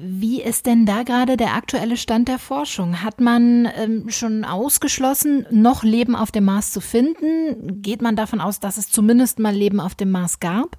Wie 0.00 0.40
ist 0.40 0.66
denn 0.66 0.86
da 0.86 1.02
gerade 1.02 1.36
der 1.36 1.54
aktuelle 1.54 1.96
Stand 1.96 2.28
der 2.28 2.38
Forschung? 2.38 3.02
Hat 3.02 3.20
man 3.20 3.68
ähm, 3.76 4.08
schon 4.10 4.44
ausgeschlossen, 4.44 5.44
noch 5.50 5.82
Leben 5.82 6.14
auf 6.14 6.30
dem 6.30 6.44
Mars 6.44 6.70
zu 6.70 6.80
finden? 6.80 7.82
Geht 7.82 8.00
man 8.00 8.14
davon 8.14 8.40
aus, 8.40 8.60
dass 8.60 8.76
es 8.76 8.92
zumindest 8.92 9.40
mal 9.40 9.52
Leben 9.52 9.80
auf 9.80 9.96
dem 9.96 10.12
Mars 10.12 10.38
gab? 10.38 10.78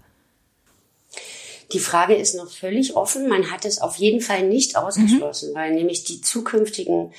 Die 1.73 1.79
Frage 1.79 2.15
ist 2.15 2.35
noch 2.35 2.49
völlig 2.49 2.95
offen. 2.95 3.27
Man 3.27 3.51
hat 3.51 3.65
es 3.65 3.81
auf 3.81 3.97
jeden 3.97 4.21
Fall 4.21 4.47
nicht 4.47 4.77
ausgeschlossen, 4.77 5.51
mhm. 5.51 5.55
weil 5.55 5.73
nämlich 5.73 6.05
die 6.05 6.21
zukünftigen 6.21 7.11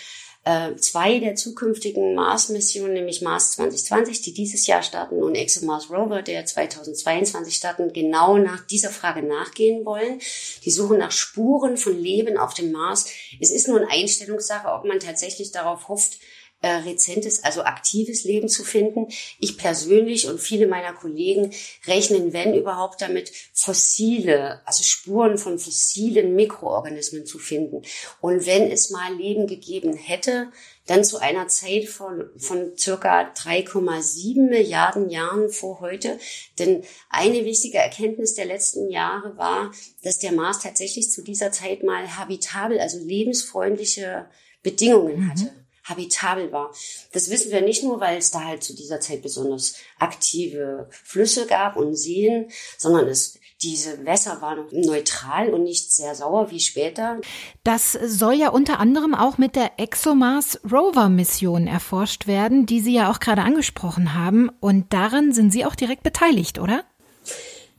äh, 0.45 0.75
zwei 0.77 1.19
der 1.19 1.35
zukünftigen 1.35 2.15
Mars-Missionen, 2.15 2.95
nämlich 2.95 3.21
Mars 3.21 3.53
2020, 3.53 4.23
die 4.23 4.33
dieses 4.33 4.67
Jahr 4.67 4.83
starten, 4.83 5.23
und 5.23 5.35
ExoMars 5.35 5.91
Rover, 5.91 6.23
der 6.23 6.47
2022 6.47 7.55
starten, 7.55 7.93
genau 7.93 8.39
nach 8.39 8.67
dieser 8.67 8.91
Frage 8.91 9.23
nachgehen 9.23 9.85
wollen. 9.85 10.21
Die 10.65 10.71
suchen 10.71 10.99
nach 10.99 11.13
Spuren 11.13 11.77
von 11.77 11.99
Leben 11.99 12.39
auf 12.39 12.55
dem 12.55 12.73
Mars. 12.73 13.07
Es 13.39 13.51
ist 13.51 13.69
nur 13.69 13.81
eine 13.81 13.91
Einstellungssache, 13.91 14.69
ob 14.69 14.85
man 14.85 14.99
tatsächlich 14.99 15.53
darauf 15.53 15.89
hofft, 15.89 16.19
äh, 16.63 16.69
rezentes, 16.69 17.43
also 17.43 17.63
aktives 17.63 18.25
Leben 18.25 18.49
zu 18.49 18.65
finden. 18.65 19.09
Ich 19.39 19.57
persönlich 19.57 20.29
und 20.29 20.41
viele 20.41 20.67
meiner 20.67 20.93
Kollegen 20.93 21.53
rechnen, 21.87 22.33
wenn 22.33 22.55
überhaupt, 22.55 23.01
damit 23.01 23.33
fossile, 23.53 24.61
also 24.67 24.83
Spuren 24.83 25.39
von 25.39 25.59
fossilen 25.59 26.35
Mikroorganismen 26.35 27.25
zu 27.25 27.39
finden. 27.39 27.83
Und 28.21 28.47
wenn 28.47 28.71
es 28.71 28.91
mal 28.91 29.15
Leben 29.15 29.47
gegeben 29.47 29.95
hätte, 29.95 30.51
dann 30.87 31.05
zu 31.05 31.19
einer 31.19 31.47
Zeit 31.49 31.85
von, 31.87 32.29
von 32.37 32.77
circa 32.77 33.33
3,7 33.33 34.49
Milliarden 34.49 35.09
Jahren 35.09 35.49
vor 35.49 35.81
heute. 35.81 36.19
Denn 36.59 36.83
eine 37.09 37.45
wichtige 37.45 37.79
Erkenntnis 37.79 38.35
der 38.35 38.47
letzten 38.47 38.91
Jahre 38.91 39.37
war, 39.37 39.73
dass 40.03 40.19
der 40.19 40.33
Mars 40.33 40.59
tatsächlich 40.61 41.11
zu 41.11 41.23
dieser 41.23 41.53
Zeit 41.53 41.85
mal 41.85 42.17
habitabel, 42.17 42.81
also 42.81 42.99
lebensfreundliche 42.99 44.27
Bedingungen 44.63 45.21
mhm. 45.21 45.51
Habitabel 45.85 46.53
war. 46.53 46.73
Das 47.13 47.31
wissen 47.31 47.51
wir 47.51 47.63
nicht 47.63 47.83
nur, 47.83 48.01
weil 48.01 48.19
es 48.19 48.31
da 48.31 48.45
halt 48.45 48.63
zu 48.63 48.75
dieser 48.75 49.01
Zeit 49.01 49.23
besonders 49.23 49.75
aktive 49.99 50.89
Flüsse 50.91 51.47
gab 51.47 51.77
und 51.77 51.97
Seen, 51.97 52.51
sondern 52.79 53.09
es 53.09 53.39
diese 53.63 54.07
Wässer 54.07 54.41
waren 54.41 54.67
neutral 54.73 55.53
und 55.53 55.65
nicht 55.65 55.93
sehr 55.93 56.15
sauer 56.15 56.51
wie 56.51 56.61
später. 56.61 57.21
Das 57.63 57.93
soll 57.93 58.35
ja 58.35 58.49
unter 58.49 58.81
anderem 58.81 59.15
auch 59.15 59.37
mit 59.37 59.55
der 59.55 59.73
ExoMars 59.79 60.61
Rover 60.71 61.11
Mission 61.11 61.67
erforscht 61.67 62.27
werden, 62.27 62.65
die 62.65 62.81
Sie 62.81 62.95
ja 62.95 63.11
auch 63.11 63.21
gerade 63.21 63.43
angesprochen 63.43 64.15
haben. 64.15 64.49
Und 64.61 64.93
daran 64.95 65.33
sind 65.33 65.53
Sie 65.53 65.67
auch 65.67 65.75
direkt 65.75 66.03
beteiligt, 66.03 66.59
oder? 66.59 66.85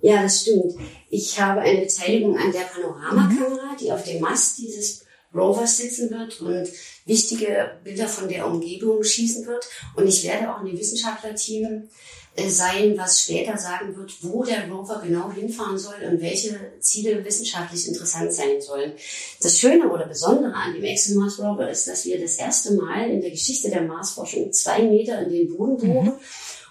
Ja, 0.01 0.21
das 0.23 0.41
stimmt. 0.41 0.75
Ich 1.09 1.39
habe 1.39 1.61
eine 1.61 1.81
Beteiligung 1.81 2.37
an 2.37 2.51
der 2.51 2.61
Panoramakamera, 2.61 3.75
die 3.79 3.91
auf 3.91 4.03
dem 4.03 4.21
Mast 4.21 4.59
dieses 4.59 5.05
Rovers 5.33 5.77
sitzen 5.77 6.11
wird 6.11 6.41
und 6.41 6.67
wichtige 7.05 7.71
Bilder 7.83 8.07
von 8.07 8.27
der 8.27 8.45
Umgebung 8.47 9.03
schießen 9.03 9.45
wird. 9.45 9.65
Und 9.95 10.07
ich 10.07 10.23
werde 10.25 10.53
auch 10.53 10.61
in 10.61 10.67
dem 10.67 10.77
Wissenschaftlerteam 10.77 11.89
äh, 12.35 12.49
sein, 12.49 12.97
was 12.97 13.23
später 13.23 13.57
sagen 13.57 13.95
wird, 13.97 14.13
wo 14.21 14.43
der 14.43 14.69
Rover 14.69 15.01
genau 15.03 15.31
hinfahren 15.31 15.77
soll 15.77 15.95
und 16.09 16.21
welche 16.21 16.57
Ziele 16.79 17.23
wissenschaftlich 17.25 17.87
interessant 17.87 18.33
sein 18.33 18.61
sollen. 18.61 18.93
Das 19.41 19.59
Schöne 19.59 19.89
oder 19.89 20.07
Besondere 20.07 20.53
an 20.53 20.73
dem 20.73 20.83
ExoMars 20.83 21.39
Rover 21.39 21.69
ist, 21.69 21.87
dass 21.87 22.05
wir 22.05 22.21
das 22.21 22.37
erste 22.37 22.73
Mal 22.73 23.09
in 23.09 23.21
der 23.21 23.31
Geschichte 23.31 23.69
der 23.69 23.81
Marsforschung 23.81 24.51
zwei 24.53 24.83
Meter 24.83 25.21
in 25.23 25.29
den 25.29 25.57
Boden 25.57 25.77
bohren 25.77 26.05
mhm. 26.05 26.13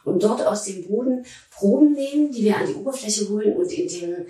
und 0.05 0.23
dort 0.23 0.47
aus 0.47 0.65
dem 0.65 0.87
Boden 0.87 1.27
Proben 1.51 1.93
nehmen, 1.93 2.33
die 2.33 2.45
wir 2.45 2.57
an 2.57 2.67
die 2.67 2.75
Oberfläche 2.75 3.29
holen 3.29 3.55
und 3.55 3.71
in 3.71 3.89
dem 3.89 4.27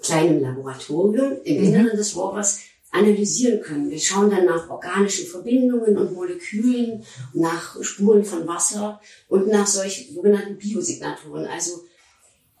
kleinen 0.00 0.40
Laboratorium 0.40 1.42
im 1.44 1.58
mhm. 1.58 1.64
Inneren 1.64 1.96
des 1.96 2.16
Rovers 2.16 2.60
analysieren 2.94 3.60
können. 3.60 3.90
Wir 3.90 3.98
schauen 3.98 4.30
dann 4.30 4.46
nach 4.46 4.70
organischen 4.70 5.26
Verbindungen 5.26 5.98
und 5.98 6.14
Molekülen, 6.14 7.02
nach 7.32 7.82
Spuren 7.82 8.24
von 8.24 8.46
Wasser 8.46 9.00
und 9.28 9.48
nach 9.48 9.66
solchen 9.66 10.14
sogenannten 10.14 10.56
Biosignaturen, 10.56 11.46
also 11.46 11.72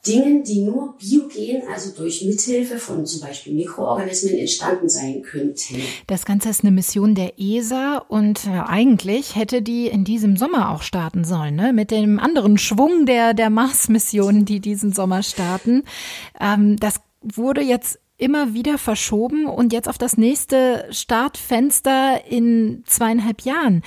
Dingen, 0.06 0.42
die 0.44 0.60
nur 0.60 0.98
biogen, 0.98 1.62
also 1.72 1.90
durch 1.96 2.22
Mithilfe 2.24 2.78
von 2.78 3.06
zum 3.06 3.22
Beispiel 3.22 3.54
Mikroorganismen 3.54 4.34
entstanden 4.34 4.90
sein 4.90 5.22
könnten. 5.22 5.80
Das 6.06 6.26
Ganze 6.26 6.50
ist 6.50 6.62
eine 6.62 6.72
Mission 6.72 7.14
der 7.14 7.38
ESA 7.38 8.04
und 8.08 8.44
ja, 8.44 8.68
eigentlich 8.68 9.34
hätte 9.36 9.62
die 9.62 9.86
in 9.86 10.04
diesem 10.04 10.36
Sommer 10.36 10.70
auch 10.74 10.82
starten 10.82 11.24
sollen, 11.24 11.54
ne? 11.54 11.72
mit 11.72 11.90
dem 11.90 12.18
anderen 12.18 12.58
Schwung 12.58 13.06
der, 13.06 13.32
der 13.32 13.48
Mars-Missionen, 13.48 14.44
die 14.44 14.60
diesen 14.60 14.92
Sommer 14.92 15.22
starten. 15.22 15.84
Ähm, 16.38 16.76
das 16.76 16.96
wurde 17.22 17.62
jetzt 17.62 17.98
immer 18.16 18.54
wieder 18.54 18.78
verschoben 18.78 19.46
und 19.46 19.72
jetzt 19.72 19.88
auf 19.88 19.98
das 19.98 20.16
nächste 20.16 20.86
Startfenster 20.90 22.24
in 22.28 22.84
zweieinhalb 22.86 23.42
Jahren. 23.42 23.82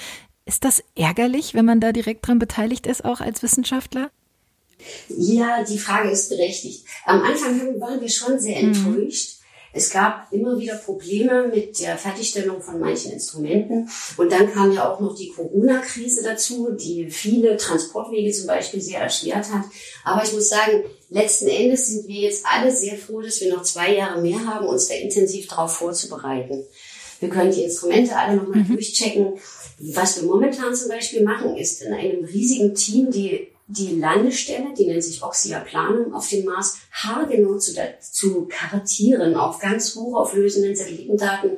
Ist 0.45 0.63
das 0.63 0.83
ärgerlich, 0.95 1.53
wenn 1.53 1.65
man 1.65 1.79
da 1.79 1.91
direkt 1.91 2.27
dran 2.27 2.39
beteiligt 2.39 2.87
ist, 2.87 3.05
auch 3.05 3.21
als 3.21 3.43
Wissenschaftler? 3.43 4.11
Ja, 5.09 5.63
die 5.63 5.79
Frage 5.79 6.09
ist 6.09 6.29
berechtigt. 6.29 6.85
Am 7.05 7.21
Anfang 7.21 7.79
waren 7.79 7.99
wir 7.99 8.09
schon 8.09 8.39
sehr 8.39 8.61
mhm. 8.61 8.73
enttäuscht, 8.73 9.36
es 9.77 9.91
gab 9.91 10.33
immer 10.33 10.59
wieder 10.59 10.75
Probleme 10.75 11.47
mit 11.47 11.79
der 11.79 11.97
Fertigstellung 11.97 12.61
von 12.61 12.79
manchen 12.79 13.11
Instrumenten. 13.11 13.89
Und 14.17 14.31
dann 14.31 14.51
kam 14.51 14.71
ja 14.71 14.91
auch 14.91 14.99
noch 14.99 15.15
die 15.15 15.29
Corona-Krise 15.29 16.23
dazu, 16.23 16.71
die 16.71 17.09
viele 17.11 17.55
Transportwege 17.57 18.31
zum 18.31 18.47
Beispiel 18.47 18.81
sehr 18.81 19.01
erschwert 19.01 19.51
hat. 19.53 19.65
Aber 20.03 20.23
ich 20.23 20.33
muss 20.33 20.49
sagen, 20.49 20.83
letzten 21.09 21.47
Endes 21.47 21.87
sind 21.87 22.07
wir 22.07 22.21
jetzt 22.21 22.43
alle 22.45 22.71
sehr 22.71 22.97
froh, 22.97 23.21
dass 23.21 23.39
wir 23.39 23.53
noch 23.53 23.61
zwei 23.61 23.93
Jahre 23.93 24.19
mehr 24.21 24.45
haben, 24.45 24.65
uns 24.65 24.87
da 24.87 24.95
intensiv 24.95 25.47
darauf 25.47 25.73
vorzubereiten. 25.73 26.65
Wir 27.19 27.29
können 27.29 27.51
die 27.51 27.63
Instrumente 27.63 28.15
alle 28.15 28.37
nochmal 28.37 28.63
mhm. 28.63 28.73
durchchecken. 28.73 29.39
Was 29.79 30.19
wir 30.19 30.27
momentan 30.27 30.75
zum 30.75 30.89
Beispiel 30.89 31.23
machen, 31.23 31.55
ist 31.55 31.83
in 31.83 31.93
einem 31.93 32.25
riesigen 32.25 32.73
Team 32.73 33.11
die 33.11 33.47
die 33.67 33.99
Landestelle, 33.99 34.73
die 34.73 34.85
nennt 34.85 35.03
sich 35.03 35.21
Oxia 35.21 35.59
Planung, 35.59 36.13
auf 36.13 36.29
dem 36.29 36.45
Mars 36.45 36.77
haargenau 36.91 37.57
zu, 37.57 37.73
zu 37.99 38.47
kartieren 38.47 39.35
auf 39.35 39.59
ganz 39.59 39.95
hochauflösenden 39.95 40.75
Satellitendaten. 40.75 41.57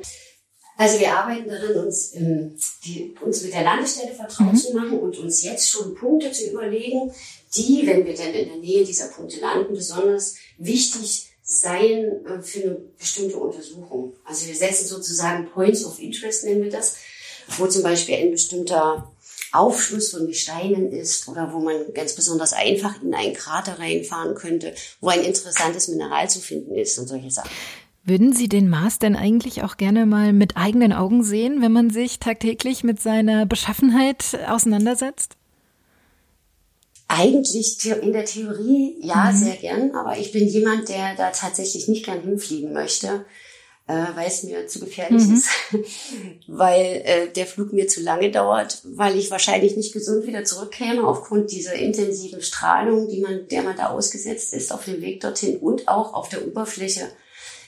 Also 0.76 0.98
wir 0.98 1.12
arbeiten 1.12 1.48
daran, 1.48 1.84
uns, 1.84 2.14
ähm, 2.14 2.56
die, 2.84 3.14
uns 3.20 3.42
mit 3.42 3.52
der 3.52 3.64
Landestelle 3.64 4.14
vertraut 4.14 4.54
mhm. 4.54 4.56
zu 4.56 4.74
machen 4.74 4.98
und 4.98 5.18
uns 5.18 5.44
jetzt 5.44 5.68
schon 5.68 5.94
Punkte 5.94 6.32
zu 6.32 6.50
überlegen, 6.50 7.12
die, 7.54 7.86
wenn 7.86 8.06
wir 8.06 8.14
denn 8.14 8.34
in 8.34 8.48
der 8.48 8.56
Nähe 8.56 8.84
dieser 8.84 9.08
Punkte 9.08 9.40
landen, 9.40 9.74
besonders 9.74 10.36
wichtig 10.58 11.28
seien 11.42 12.24
äh, 12.26 12.42
für 12.42 12.62
eine 12.62 12.76
bestimmte 12.98 13.36
Untersuchung. 13.36 14.14
Also 14.24 14.46
wir 14.46 14.56
setzen 14.56 14.86
sozusagen 14.86 15.50
Points 15.50 15.84
of 15.84 16.00
Interest, 16.00 16.44
nennen 16.44 16.62
wir 16.62 16.70
das, 16.70 16.96
wo 17.58 17.66
zum 17.66 17.82
Beispiel 17.82 18.14
ein 18.16 18.30
bestimmter 18.30 19.12
Aufschluss 19.52 20.10
von 20.10 20.26
Gesteinen 20.26 20.92
ist 20.92 21.28
oder 21.28 21.52
wo 21.52 21.60
man 21.60 21.92
ganz 21.94 22.14
besonders 22.14 22.52
einfach 22.52 23.02
in 23.02 23.14
einen 23.14 23.34
Krater 23.34 23.78
reinfahren 23.78 24.34
könnte, 24.34 24.74
wo 25.00 25.08
ein 25.08 25.22
interessantes 25.22 25.88
Mineral 25.88 26.28
zu 26.30 26.40
finden 26.40 26.74
ist 26.74 26.98
und 26.98 27.08
solche 27.08 27.30
Sachen. 27.30 27.50
Würden 28.04 28.32
Sie 28.32 28.48
den 28.48 28.68
Mars 28.68 28.98
denn 28.98 29.14
eigentlich 29.14 29.62
auch 29.62 29.76
gerne 29.76 30.06
mal 30.06 30.32
mit 30.32 30.56
eigenen 30.56 30.92
Augen 30.92 31.22
sehen, 31.22 31.60
wenn 31.60 31.72
man 31.72 31.90
sich 31.90 32.18
tagtäglich 32.18 32.82
mit 32.82 33.00
seiner 33.00 33.44
Beschaffenheit 33.44 34.38
auseinandersetzt? 34.48 35.36
Eigentlich 37.08 37.84
in 37.84 38.12
der 38.12 38.24
Theorie 38.24 38.96
ja, 39.00 39.32
mhm. 39.32 39.36
sehr 39.36 39.56
gern, 39.56 39.94
aber 39.94 40.16
ich 40.16 40.32
bin 40.32 40.48
jemand, 40.48 40.88
der 40.88 41.16
da 41.16 41.30
tatsächlich 41.30 41.88
nicht 41.88 42.04
gern 42.04 42.22
hinfliegen 42.22 42.72
möchte 42.72 43.24
äh, 43.90 44.16
weil 44.16 44.28
es 44.28 44.44
mir 44.44 44.68
zu 44.68 44.78
gefährlich 44.78 45.26
mhm. 45.26 45.34
ist, 45.34 45.48
weil 46.46 47.02
äh, 47.04 47.28
der 47.28 47.46
Flug 47.46 47.72
mir 47.72 47.88
zu 47.88 48.00
lange 48.00 48.30
dauert, 48.30 48.82
weil 48.84 49.18
ich 49.18 49.30
wahrscheinlich 49.32 49.76
nicht 49.76 49.92
gesund 49.92 50.26
wieder 50.26 50.44
zurückkäme 50.44 51.04
aufgrund 51.04 51.50
dieser 51.50 51.74
intensiven 51.74 52.40
Strahlung, 52.40 53.08
die 53.08 53.20
man, 53.20 53.48
der 53.48 53.62
man 53.62 53.76
da 53.76 53.90
ausgesetzt 53.90 54.54
ist 54.54 54.72
auf 54.72 54.84
dem 54.84 55.00
Weg 55.00 55.20
dorthin 55.20 55.56
und 55.56 55.88
auch 55.88 56.14
auf 56.14 56.28
der 56.28 56.46
Oberfläche. 56.46 57.08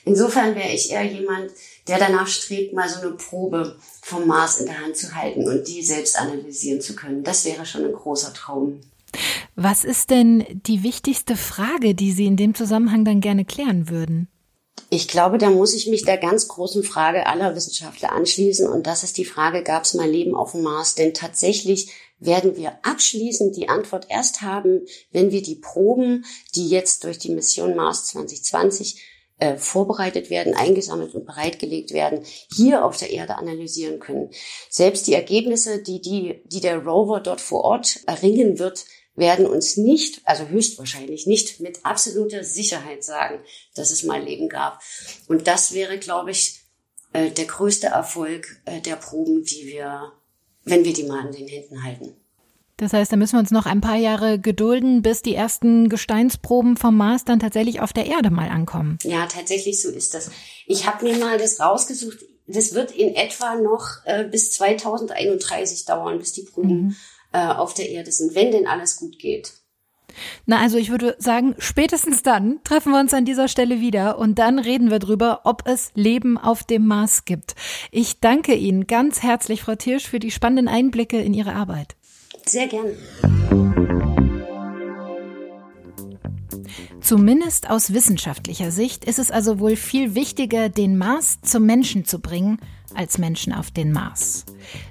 Insofern 0.05 0.55
wäre 0.55 0.71
ich 0.71 0.91
eher 0.91 1.03
jemand, 1.03 1.51
der 1.87 1.97
danach 1.97 2.27
strebt, 2.27 2.73
mal 2.73 2.87
so 2.87 3.01
eine 3.01 3.11
Probe 3.11 3.77
vom 4.01 4.25
Mars 4.25 4.59
in 4.59 4.65
der 4.65 4.79
Hand 4.79 4.95
zu 4.95 5.15
halten 5.15 5.47
und 5.47 5.67
die 5.67 5.83
selbst 5.83 6.17
analysieren 6.17 6.79
zu 6.79 6.95
können. 6.95 7.23
Das 7.23 7.43
wäre 7.43 7.65
schon 7.65 7.83
ein 7.83 7.93
großer 7.93 8.33
Traum. 8.33 8.79
Was 9.55 9.83
ist 9.83 10.09
denn 10.09 10.45
die 10.49 10.83
wichtigste 10.83 11.35
Frage, 11.35 11.95
die 11.95 12.11
Sie 12.11 12.25
in 12.25 12.37
dem 12.37 12.55
Zusammenhang 12.55 13.05
dann 13.05 13.21
gerne 13.21 13.45
klären 13.45 13.89
würden? 13.89 14.27
Ich 14.95 15.07
glaube, 15.07 15.39
da 15.39 15.49
muss 15.49 15.73
ich 15.73 15.87
mich 15.87 16.05
der 16.05 16.19
ganz 16.19 16.47
großen 16.47 16.83
Frage 16.83 17.25
aller 17.25 17.55
Wissenschaftler 17.55 18.11
anschließen. 18.11 18.69
Und 18.69 18.85
das 18.85 19.03
ist 19.03 19.17
die 19.17 19.25
Frage, 19.25 19.63
gab 19.63 19.85
es 19.85 19.95
mal 19.95 20.07
Leben 20.07 20.35
auf 20.35 20.51
dem 20.51 20.61
Mars? 20.61 20.93
Denn 20.93 21.15
tatsächlich 21.15 21.91
werden 22.19 22.57
wir 22.57 22.77
abschließend 22.83 23.57
die 23.57 23.69
Antwort 23.69 24.05
erst 24.09 24.43
haben, 24.43 24.85
wenn 25.11 25.31
wir 25.31 25.41
die 25.41 25.55
Proben, 25.55 26.25
die 26.53 26.69
jetzt 26.69 27.05
durch 27.05 27.17
die 27.17 27.31
Mission 27.31 27.75
Mars 27.75 28.05
2020 28.05 29.01
äh, 29.39 29.57
vorbereitet 29.57 30.29
werden, 30.29 30.53
eingesammelt 30.53 31.15
und 31.15 31.25
bereitgelegt 31.25 31.91
werden, 31.91 32.23
hier 32.53 32.85
auf 32.85 32.95
der 32.95 33.09
Erde 33.09 33.39
analysieren 33.39 33.99
können. 33.99 34.29
Selbst 34.69 35.07
die 35.07 35.15
Ergebnisse, 35.15 35.81
die, 35.81 36.01
die, 36.01 36.43
die 36.45 36.61
der 36.61 36.77
Rover 36.77 37.19
dort 37.19 37.41
vor 37.41 37.63
Ort 37.63 38.01
erringen 38.05 38.59
wird, 38.59 38.85
werden 39.15 39.45
uns 39.45 39.77
nicht, 39.77 40.21
also 40.25 40.47
höchstwahrscheinlich 40.47 41.27
nicht 41.27 41.59
mit 41.59 41.85
absoluter 41.85 42.43
Sicherheit 42.43 43.03
sagen, 43.03 43.39
dass 43.75 43.91
es 43.91 44.03
mal 44.03 44.23
Leben 44.23 44.49
gab. 44.49 44.81
Und 45.27 45.47
das 45.47 45.73
wäre, 45.73 45.99
glaube 45.99 46.31
ich, 46.31 46.61
äh, 47.13 47.29
der 47.29 47.45
größte 47.45 47.87
Erfolg 47.87 48.61
äh, 48.65 48.81
der 48.81 48.95
Proben, 48.95 49.43
die 49.43 49.67
wir, 49.67 50.11
wenn 50.63 50.83
wir 50.83 50.93
die 50.93 51.03
mal 51.03 51.25
in 51.27 51.31
den 51.31 51.47
Händen 51.47 51.83
halten. 51.83 52.15
Das 52.77 52.91
heißt, 52.91 53.11
da 53.11 53.17
müssen 53.17 53.33
wir 53.33 53.39
uns 53.39 53.51
noch 53.51 53.67
ein 53.67 53.81
paar 53.81 53.97
Jahre 53.97 54.39
gedulden, 54.39 55.03
bis 55.03 55.21
die 55.21 55.35
ersten 55.35 55.89
Gesteinsproben 55.89 56.75
vom 56.75 56.97
Mars 56.97 57.23
dann 57.23 57.39
tatsächlich 57.39 57.81
auf 57.81 57.93
der 57.93 58.07
Erde 58.07 58.31
mal 58.31 58.49
ankommen. 58.49 58.97
Ja, 59.03 59.27
tatsächlich 59.27 59.79
so 59.79 59.89
ist 59.89 60.15
das. 60.15 60.31
Ich 60.65 60.87
habe 60.87 61.05
mir 61.05 61.17
mal 61.17 61.37
das 61.37 61.59
rausgesucht. 61.59 62.17
Das 62.47 62.73
wird 62.73 62.91
in 62.91 63.15
etwa 63.15 63.55
noch 63.55 63.87
äh, 64.05 64.23
bis 64.25 64.51
2031 64.51 65.85
dauern, 65.85 66.17
bis 66.17 66.33
die 66.33 66.41
Proben 66.41 66.87
mhm 66.87 66.95
äh, 67.33 67.47
auf 67.47 67.73
der 67.73 67.89
Erde 67.89 68.11
sind, 68.11 68.35
wenn 68.35 68.51
denn 68.51 68.67
alles 68.67 68.97
gut 68.97 69.19
geht. 69.19 69.53
Na, 70.45 70.59
also 70.59 70.77
ich 70.77 70.91
würde 70.91 71.15
sagen, 71.17 71.55
spätestens 71.57 72.21
dann 72.23 72.59
treffen 72.63 72.91
wir 72.91 72.99
uns 72.99 73.13
an 73.13 73.25
dieser 73.25 73.47
Stelle 73.47 73.79
wieder 73.79 74.19
und 74.19 74.37
dann 74.37 74.59
reden 74.59 74.91
wir 74.91 74.99
drüber, 74.99 75.41
ob 75.43 75.67
es 75.67 75.91
Leben 75.95 76.37
auf 76.37 76.63
dem 76.63 76.85
Mars 76.85 77.25
gibt. 77.25 77.55
Ich 77.91 78.19
danke 78.19 78.53
Ihnen 78.53 78.87
ganz 78.87 79.23
herzlich, 79.23 79.63
Frau 79.63 79.75
Tirsch, 79.75 80.07
für 80.07 80.19
die 80.19 80.31
spannenden 80.31 80.67
Einblicke 80.67 81.19
in 81.19 81.33
Ihre 81.33 81.53
Arbeit. 81.53 81.95
Sehr 82.45 82.67
gerne. 82.67 82.95
Zumindest 87.01 87.69
aus 87.69 87.93
wissenschaftlicher 87.93 88.71
Sicht 88.71 89.03
ist 89.03 89.19
es 89.19 89.29
also 89.29 89.59
wohl 89.59 89.75
viel 89.75 90.15
wichtiger, 90.15 90.69
den 90.69 90.97
Mars 90.97 91.39
zum 91.41 91.65
Menschen 91.65 92.05
zu 92.05 92.19
bringen, 92.19 92.59
als 92.95 93.17
Menschen 93.17 93.53
auf 93.53 93.71
den 93.71 93.91
Mars. 93.91 94.45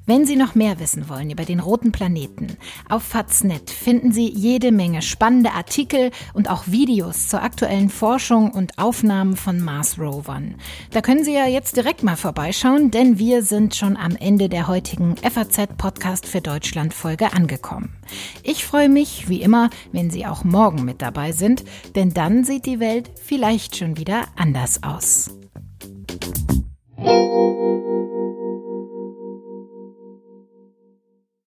Wenn 0.07 0.27
Sie 0.27 0.37
noch 0.37 0.55
mehr 0.55 0.79
wissen 0.81 1.09
wollen 1.09 1.31
über 1.31 1.45
den 1.45 1.61
roten 1.61 1.93
Planeten, 1.93 2.57
auf 2.89 3.03
Faznet 3.03 3.71
finden 3.71 4.13
Sie 4.13 4.29
jede 4.29 4.73
Menge 4.73 5.03
spannende 5.03 5.53
Artikel 5.53 6.11
und 6.35 6.51
auch 6.51 6.67
Videos 6.67 7.29
zur 7.29 7.43
aktuellen 7.43 7.89
Forschung 7.89 8.51
und 8.51 8.79
Aufnahmen 8.79 9.37
von 9.37 9.61
Mars-Rovern. 9.61 10.57
Da 10.91 11.01
können 11.01 11.25
Sie 11.25 11.35
ja 11.35 11.47
jetzt 11.47 11.77
direkt 11.77 12.03
mal 12.03 12.17
vorbeischauen, 12.17 12.91
denn 12.91 13.19
wir 13.19 13.43
sind 13.43 13.75
schon 13.75 13.97
am 13.97 14.17
Ende 14.17 14.49
der 14.49 14.69
heutigen 14.69 15.17
FAZ-Podcast 15.17 16.27
für 16.27 16.41
Deutschland-Folge 16.41 17.33
angekommen. 17.33 17.97
Ich 18.43 18.65
freue 18.65 18.89
mich, 18.89 19.29
wie 19.29 19.43
immer, 19.43 19.71
wenn 19.93 20.11
Sie 20.11 20.27
auch 20.27 20.45
morgen 20.45 20.85
mit 20.85 21.03
dabei 21.03 21.33
sind, 21.33 21.65
denn 21.95 22.13
dann 22.13 22.45
sieht 22.45 22.67
die 22.67 22.81
Welt 22.81 23.11
vielleicht 23.23 23.77
schon 23.77 23.97
wieder 23.97 24.25
anders 24.37 24.83
aus. 24.83 25.31